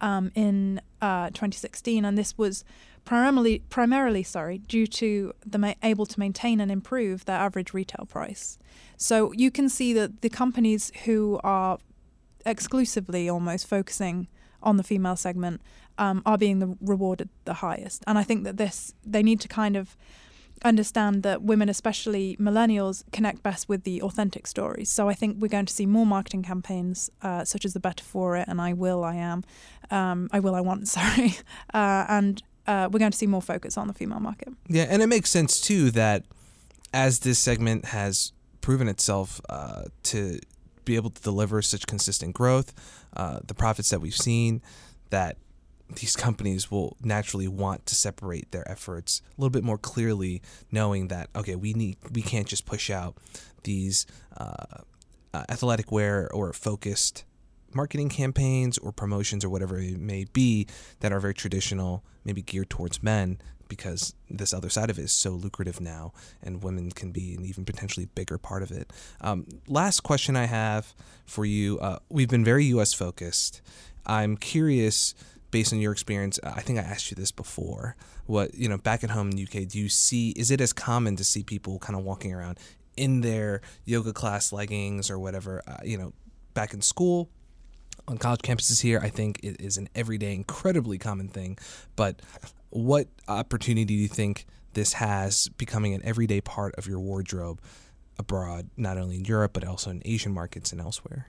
um, 0.00 0.30
in 0.34 0.80
uh, 1.00 1.28
2016, 1.28 2.04
and 2.04 2.16
this 2.16 2.36
was 2.36 2.64
primarily 3.04 3.62
primarily 3.70 4.22
sorry 4.22 4.58
due 4.58 4.86
to 4.86 5.32
them 5.44 5.64
able 5.82 6.04
to 6.04 6.20
maintain 6.20 6.60
and 6.60 6.70
improve 6.70 7.24
their 7.24 7.38
average 7.38 7.72
retail 7.72 8.06
price. 8.06 8.58
So 8.96 9.32
you 9.32 9.50
can 9.50 9.68
see 9.68 9.92
that 9.94 10.20
the 10.20 10.28
companies 10.28 10.92
who 11.04 11.40
are 11.42 11.78
exclusively 12.44 13.28
almost 13.28 13.66
focusing 13.66 14.28
on 14.62 14.76
the 14.76 14.82
female 14.82 15.16
segment 15.16 15.62
um, 15.96 16.22
are 16.26 16.38
being 16.38 16.58
the, 16.58 16.76
rewarded 16.80 17.28
the 17.44 17.54
highest, 17.54 18.04
and 18.06 18.18
I 18.18 18.22
think 18.22 18.44
that 18.44 18.56
this 18.56 18.94
they 19.04 19.22
need 19.22 19.40
to 19.40 19.48
kind 19.48 19.76
of 19.76 19.96
understand 20.64 21.22
that 21.22 21.42
women, 21.42 21.68
especially 21.68 22.36
millennials, 22.38 23.04
connect 23.12 23.42
best 23.42 23.68
with 23.68 23.84
the 23.84 24.02
authentic 24.02 24.46
stories. 24.46 24.90
So 24.90 25.08
I 25.08 25.14
think 25.14 25.38
we're 25.40 25.48
going 25.48 25.66
to 25.66 25.72
see 25.72 25.86
more 25.86 26.06
marketing 26.06 26.42
campaigns, 26.42 27.10
uh, 27.22 27.44
such 27.44 27.64
as 27.64 27.72
the 27.72 27.80
Better 27.80 28.04
For 28.04 28.36
It 28.36 28.46
and 28.48 28.60
I 28.60 28.72
Will, 28.72 29.04
I 29.04 29.14
Am, 29.14 29.44
um, 29.90 30.28
I 30.32 30.40
Will, 30.40 30.54
I 30.54 30.60
Want, 30.60 30.88
sorry, 31.00 31.36
uh, 31.72 32.04
and 32.08 32.42
uh, 32.66 32.88
we're 32.92 32.98
going 32.98 33.12
to 33.12 33.18
see 33.18 33.26
more 33.26 33.42
focus 33.42 33.76
on 33.76 33.86
the 33.88 33.94
female 33.94 34.20
market. 34.20 34.48
Yeah, 34.68 34.86
and 34.88 35.02
it 35.02 35.06
makes 35.06 35.30
sense 35.30 35.60
too 35.60 35.90
that 35.92 36.24
as 36.92 37.20
this 37.20 37.38
segment 37.38 37.86
has 37.86 38.32
proven 38.60 38.88
itself 38.88 39.40
uh, 39.48 39.84
to 40.04 40.38
be 40.84 40.96
able 40.96 41.10
to 41.10 41.22
deliver 41.22 41.62
such 41.62 41.86
consistent 41.86 42.34
growth, 42.34 42.72
uh, 43.16 43.40
the 43.46 43.54
profits 43.54 43.90
that 43.90 44.00
we've 44.00 44.14
seen, 44.14 44.60
that 45.10 45.36
these 45.96 46.16
companies 46.16 46.70
will 46.70 46.96
naturally 47.02 47.48
want 47.48 47.86
to 47.86 47.94
separate 47.94 48.50
their 48.52 48.68
efforts 48.70 49.22
a 49.36 49.40
little 49.40 49.50
bit 49.50 49.64
more 49.64 49.78
clearly, 49.78 50.42
knowing 50.70 51.08
that 51.08 51.30
okay, 51.34 51.56
we 51.56 51.72
need 51.72 51.96
we 52.12 52.22
can't 52.22 52.46
just 52.46 52.66
push 52.66 52.90
out 52.90 53.16
these 53.64 54.06
uh, 54.36 54.82
uh, 55.34 55.44
athletic 55.48 55.92
wear 55.92 56.30
or 56.32 56.52
focused 56.52 57.24
marketing 57.72 58.08
campaigns 58.08 58.78
or 58.78 58.92
promotions 58.92 59.44
or 59.44 59.48
whatever 59.48 59.78
it 59.78 59.98
may 59.98 60.24
be 60.32 60.66
that 61.00 61.12
are 61.12 61.20
very 61.20 61.34
traditional, 61.34 62.04
maybe 62.24 62.42
geared 62.42 62.68
towards 62.68 63.02
men, 63.02 63.38
because 63.68 64.14
this 64.28 64.52
other 64.52 64.68
side 64.68 64.90
of 64.90 64.98
it 64.98 65.02
is 65.02 65.12
so 65.12 65.30
lucrative 65.30 65.80
now, 65.80 66.12
and 66.42 66.62
women 66.62 66.90
can 66.90 67.12
be 67.12 67.34
an 67.34 67.44
even 67.44 67.64
potentially 67.64 68.06
bigger 68.14 68.36
part 68.36 68.62
of 68.62 68.70
it. 68.70 68.92
Um, 69.20 69.46
last 69.68 70.00
question 70.00 70.36
I 70.36 70.46
have 70.46 70.94
for 71.24 71.44
you: 71.44 71.78
uh, 71.78 72.00
We've 72.10 72.28
been 72.28 72.44
very 72.44 72.64
U.S. 72.66 72.92
focused. 72.92 73.62
I'm 74.04 74.36
curious 74.36 75.14
based 75.50 75.72
on 75.72 75.80
your 75.80 75.92
experience, 75.92 76.38
I 76.42 76.60
think 76.60 76.78
I 76.78 76.82
asked 76.82 77.10
you 77.10 77.14
this 77.14 77.32
before. 77.32 77.96
What 78.26 78.54
you 78.54 78.68
know, 78.68 78.78
back 78.78 79.02
at 79.04 79.10
home 79.10 79.30
in 79.30 79.36
the 79.36 79.42
UK, 79.42 79.68
do 79.68 79.78
you 79.78 79.88
see? 79.88 80.30
Is 80.30 80.50
it 80.50 80.60
as 80.60 80.72
common 80.72 81.16
to 81.16 81.24
see 81.24 81.42
people 81.42 81.78
kind 81.78 81.98
of 81.98 82.04
walking 82.04 82.32
around 82.32 82.58
in 82.96 83.20
their 83.20 83.60
yoga 83.84 84.12
class 84.12 84.52
leggings 84.52 85.10
or 85.10 85.18
whatever? 85.18 85.62
Uh, 85.66 85.78
you 85.84 85.98
know, 85.98 86.12
back 86.54 86.72
in 86.72 86.80
school, 86.80 87.28
on 88.08 88.18
college 88.18 88.40
campuses 88.40 88.82
here, 88.82 89.00
I 89.02 89.08
think 89.08 89.40
it 89.42 89.60
is 89.60 89.76
an 89.76 89.88
everyday, 89.94 90.34
incredibly 90.34 90.98
common 90.98 91.28
thing. 91.28 91.58
But 91.96 92.20
what 92.70 93.08
opportunity 93.28 93.84
do 93.84 93.94
you 93.94 94.08
think 94.08 94.46
this 94.74 94.94
has 94.94 95.48
becoming 95.58 95.94
an 95.94 96.02
everyday 96.04 96.40
part 96.40 96.74
of 96.76 96.86
your 96.86 97.00
wardrobe 97.00 97.60
abroad, 98.18 98.70
not 98.76 98.98
only 98.98 99.16
in 99.16 99.24
Europe 99.24 99.52
but 99.52 99.64
also 99.64 99.90
in 99.90 100.02
Asian 100.04 100.32
markets 100.32 100.72
and 100.72 100.80
elsewhere? 100.80 101.26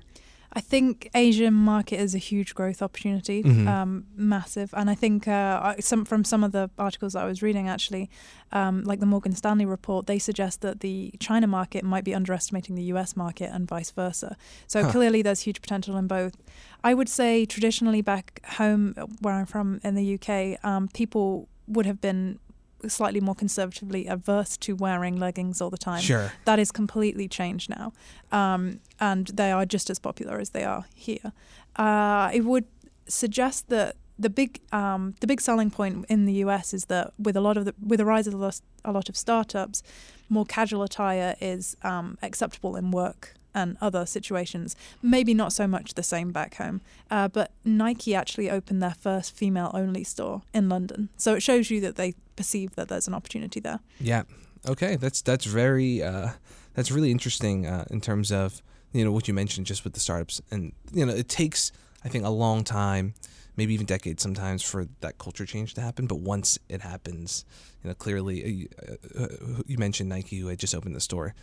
I 0.53 0.59
think 0.59 1.09
Asian 1.15 1.53
market 1.53 1.99
is 1.99 2.13
a 2.13 2.17
huge 2.17 2.53
growth 2.55 2.81
opportunity, 2.81 3.41
mm-hmm. 3.41 3.67
um, 3.67 4.05
massive. 4.15 4.73
And 4.75 4.89
I 4.89 4.95
think 4.95 5.27
uh, 5.27 5.75
some 5.79 6.03
from 6.03 6.25
some 6.25 6.43
of 6.43 6.51
the 6.51 6.69
articles 6.77 7.15
I 7.15 7.25
was 7.25 7.41
reading, 7.41 7.69
actually, 7.69 8.09
um, 8.51 8.83
like 8.83 8.99
the 8.99 9.05
Morgan 9.05 9.33
Stanley 9.33 9.65
report, 9.65 10.07
they 10.07 10.19
suggest 10.19 10.59
that 10.61 10.81
the 10.81 11.13
China 11.19 11.47
market 11.47 11.85
might 11.85 12.03
be 12.03 12.13
underestimating 12.13 12.75
the 12.75 12.83
US 12.83 13.15
market 13.15 13.49
and 13.53 13.65
vice 13.67 13.91
versa. 13.91 14.35
So 14.67 14.83
huh. 14.83 14.91
clearly, 14.91 15.21
there's 15.21 15.41
huge 15.41 15.61
potential 15.61 15.95
in 15.95 16.07
both. 16.07 16.35
I 16.83 16.93
would 16.93 17.09
say 17.09 17.45
traditionally 17.45 18.01
back 18.01 18.41
home, 18.45 18.95
where 19.21 19.35
I'm 19.35 19.45
from 19.45 19.79
in 19.83 19.95
the 19.95 20.15
UK, 20.15 20.63
um, 20.65 20.89
people 20.89 21.47
would 21.67 21.85
have 21.85 22.01
been 22.01 22.39
slightly 22.87 23.19
more 23.19 23.35
conservatively 23.35 24.07
averse 24.07 24.57
to 24.57 24.75
wearing 24.75 25.17
leggings 25.17 25.61
all 25.61 25.69
the 25.69 25.77
time. 25.77 26.01
Sure. 26.01 26.31
That 26.45 26.59
is 26.59 26.71
completely 26.71 27.27
changed 27.27 27.69
now. 27.69 27.93
Um, 28.31 28.79
and 28.99 29.27
they 29.27 29.51
are 29.51 29.65
just 29.65 29.89
as 29.89 29.99
popular 29.99 30.39
as 30.39 30.49
they 30.49 30.63
are 30.63 30.85
here. 30.95 31.33
Uh, 31.75 32.29
it 32.33 32.41
would 32.45 32.65
suggest 33.07 33.69
that 33.69 33.95
the 34.19 34.29
big 34.29 34.61
um, 34.71 35.15
the 35.19 35.27
big 35.27 35.41
selling 35.41 35.71
point 35.71 36.05
in 36.07 36.25
the 36.25 36.33
US 36.45 36.73
is 36.73 36.85
that 36.85 37.13
with 37.17 37.35
a 37.35 37.41
lot 37.41 37.57
of 37.57 37.65
the 37.65 37.73
with 37.85 37.97
the 37.97 38.05
rise 38.05 38.27
of 38.27 38.33
a 38.33 38.91
lot 38.91 39.09
of 39.09 39.17
startups, 39.17 39.81
more 40.29 40.45
casual 40.45 40.83
attire 40.83 41.35
is 41.41 41.75
um, 41.83 42.17
acceptable 42.21 42.75
in 42.75 42.91
work 42.91 43.33
and 43.53 43.77
other 43.81 44.05
situations. 44.05 44.75
Maybe 45.01 45.33
not 45.33 45.53
so 45.53 45.67
much 45.67 45.95
the 45.95 46.03
same 46.03 46.31
back 46.31 46.55
home. 46.55 46.81
Uh, 47.09 47.27
but 47.27 47.51
Nike 47.65 48.15
actually 48.15 48.49
opened 48.49 48.81
their 48.81 48.95
first 48.97 49.35
female 49.35 49.71
only 49.73 50.03
store 50.03 50.43
in 50.53 50.69
London. 50.69 51.09
So 51.17 51.35
it 51.35 51.43
shows 51.43 51.69
you 51.69 51.81
that 51.81 51.95
they 51.95 52.13
perceive 52.41 52.75
that 52.75 52.87
there's 52.87 53.07
an 53.07 53.13
opportunity 53.13 53.59
there. 53.59 53.79
Yeah. 53.99 54.23
Okay. 54.67 54.95
That's 54.95 55.21
that's 55.21 55.45
very 55.45 56.03
uh, 56.03 56.29
that's 56.73 56.91
really 56.91 57.11
interesting 57.11 57.65
uh, 57.65 57.85
in 57.89 58.01
terms 58.01 58.31
of 58.31 58.61
you 58.93 59.05
know 59.05 59.11
what 59.11 59.27
you 59.27 59.33
mentioned 59.33 59.67
just 59.67 59.83
with 59.83 59.93
the 59.93 59.99
startups 59.99 60.41
and 60.51 60.73
you 60.93 61.05
know 61.05 61.13
it 61.13 61.29
takes 61.29 61.71
I 62.03 62.09
think 62.09 62.25
a 62.25 62.29
long 62.29 62.63
time 62.63 63.13
maybe 63.57 63.73
even 63.73 63.85
decades 63.85 64.23
sometimes 64.23 64.63
for 64.63 64.87
that 65.01 65.17
culture 65.17 65.45
change 65.45 65.73
to 65.75 65.81
happen 65.81 66.07
but 66.07 66.19
once 66.19 66.59
it 66.67 66.81
happens 66.81 67.45
you 67.81 67.89
know 67.89 67.93
clearly 67.93 68.67
uh, 68.87 69.23
uh, 69.23 69.27
you 69.65 69.77
mentioned 69.77 70.09
Nike 70.09 70.39
who 70.39 70.47
had 70.47 70.59
just 70.59 70.75
opened 70.75 70.95
the 70.95 71.01
store 71.01 71.33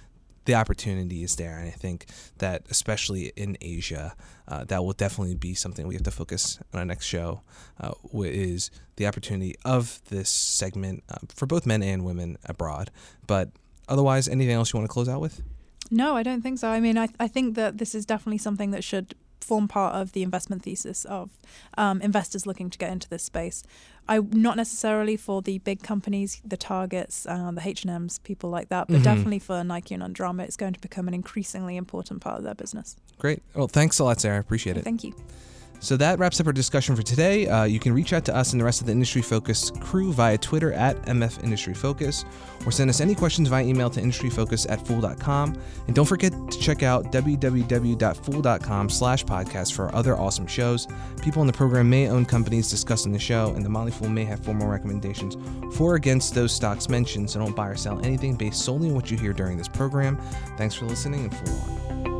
the 0.49 0.55
opportunity 0.55 1.23
is 1.23 1.37
there, 1.37 1.59
and 1.59 1.69
I 1.69 1.73
think 1.73 2.07
that 2.39 2.63
especially 2.71 3.33
in 3.37 3.59
Asia, 3.61 4.17
uh, 4.49 4.65
that 4.65 4.83
will 4.83 4.95
definitely 4.95 5.35
be 5.35 5.53
something 5.53 5.87
we 5.87 5.95
have 5.95 6.05
to 6.05 6.11
focus 6.11 6.59
on 6.73 6.81
our 6.81 6.87
next 6.87 7.05
show. 7.05 7.43
Uh, 7.79 7.93
is 8.23 8.71
the 8.97 9.07
opportunity 9.07 9.57
of 9.67 10.01
this 10.09 10.31
segment 10.31 11.05
uh, 11.11 11.19
for 11.29 11.45
both 11.45 11.67
men 11.67 11.83
and 11.83 12.03
women 12.03 12.39
abroad. 12.47 12.91
But 13.27 13.51
otherwise, 13.91 14.27
anything 14.27 14.55
else 14.55 14.73
you 14.73 14.79
want 14.79 14.89
to 14.89 14.93
close 14.93 15.07
out 15.07 15.21
with? 15.21 15.43
No, 15.91 16.17
I 16.17 16.23
don't 16.23 16.41
think 16.41 16.59
so. 16.59 16.69
I 16.69 16.81
mean, 16.81 16.97
I, 16.97 17.09
I 17.21 17.29
think 17.29 17.55
that 17.57 17.77
this 17.77 17.95
is 17.95 18.07
definitely 18.07 18.39
something 18.39 18.71
that 18.71 18.83
should 18.83 19.15
form 19.41 19.69
part 19.69 19.95
of 19.95 20.13
the 20.13 20.23
investment 20.23 20.63
thesis 20.63 21.05
of 21.05 21.31
um, 21.77 22.01
investors 22.01 22.47
looking 22.47 22.71
to 22.71 22.79
get 22.79 22.91
into 22.91 23.09
this 23.09 23.23
space. 23.23 23.63
I 24.09 24.21
not 24.21 24.57
necessarily 24.57 25.17
for 25.17 25.43
the 25.43 25.59
big 25.59 25.83
companies, 25.83 26.41
the 26.45 26.57
Targets, 26.57 27.27
uh, 27.27 27.51
the 27.53 27.67
H 27.67 27.83
and 27.83 27.91
M's, 27.91 28.19
people 28.21 28.49
like 28.49 28.71
that, 28.71 28.89
but 28.89 28.95
mm-hmm. 28.95 29.05
definitely 29.05 29.39
for 29.39 29.63
Nike 29.63 29.95
and 29.95 30.03
Under 30.03 30.25
Armour, 30.25 30.45
it's 30.45 30.57
going 30.57 30.73
to 30.73 30.81
become 30.81 31.09
an 31.09 31.15
increasingly 31.15 31.77
important 31.77 32.23
part 32.23 32.39
of 32.39 32.45
their 32.45 32.55
business. 32.55 32.97
Great. 33.19 33.43
Well, 33.55 33.69
thanks 33.69 33.99
a 33.99 34.05
lot, 34.05 34.21
Sarah. 34.21 34.41
Appreciate 34.41 34.77
it. 34.79 34.85
Thank 34.85 35.05
you. 35.05 35.15
So 35.81 35.97
that 35.97 36.19
wraps 36.19 36.41
up 36.41 36.47
our 36.47 36.53
discussion 36.53 36.95
for 36.95 37.03
today. 37.03 37.49
Uh, 37.49 37.65
you 37.65 37.79
can 37.79 37.93
reach 37.93 38.13
out 38.13 38.25
to 38.27 38.37
us 38.37 38.53
and 38.53 38.61
the 38.61 38.65
rest 38.65 38.81
of 38.81 38.87
the 38.87 38.93
Industry 38.93 39.23
Focus 39.23 39.71
crew 39.81 40.13
via 40.13 40.39
Twitter 40.39 40.73
at 40.73 41.01
MF 41.03 41.43
Industry 41.43 41.75
Focus 41.75 42.25
or 42.67 42.73
send 42.73 42.91
us 42.91 43.01
any 43.01 43.15
questions 43.15 43.49
via 43.49 43.65
email 43.65 43.91
to 43.91 44.01
industryfocus 44.01 44.71
at 44.71 44.87
fool.com. 44.87 45.61
And 45.87 45.97
don't 45.97 46.07
forget 46.07 46.33
to 46.33 46.59
check 46.59 46.83
out 46.83 47.13
www.fool.com 47.13 48.89
slash 48.89 49.25
podcast 49.25 49.73
for 49.73 49.87
our 49.87 49.95
other 49.95 50.17
awesome 50.17 50.47
shows. 50.47 50.87
People 51.23 51.43
in 51.43 51.47
the 51.47 51.53
program 51.53 51.89
may 51.89 52.09
own 52.09 52.25
companies 52.25 52.71
discussed 52.71 53.07
in 53.07 53.13
the 53.13 53.19
show, 53.19 53.53
and 53.55 53.65
the 53.65 53.71
Motley 53.71 53.93
Fool 53.93 54.09
may 54.09 54.25
have 54.25 54.45
formal 54.45 54.69
recommendations 54.69 55.37
for 55.75 55.89
or 55.89 55.95
against 55.95 56.35
those 56.35 56.53
stocks 56.53 56.89
mentioned, 56.89 57.31
so 57.31 57.39
don't 57.39 57.57
buy 57.57 57.69
or 57.69 57.77
sell 57.77 57.99
anything 58.05 58.35
based 58.37 58.63
solely 58.63 58.91
on 58.91 58.95
what 58.95 59.11
you 59.11 59.17
hear 59.17 59.33
during 59.33 59.57
this 59.57 59.69
program. 59.69 60.19
Thanks 60.59 60.75
for 60.75 60.85
listening 60.85 61.25
and 61.25 61.35
Fool 61.35 62.07
on. 62.07 62.18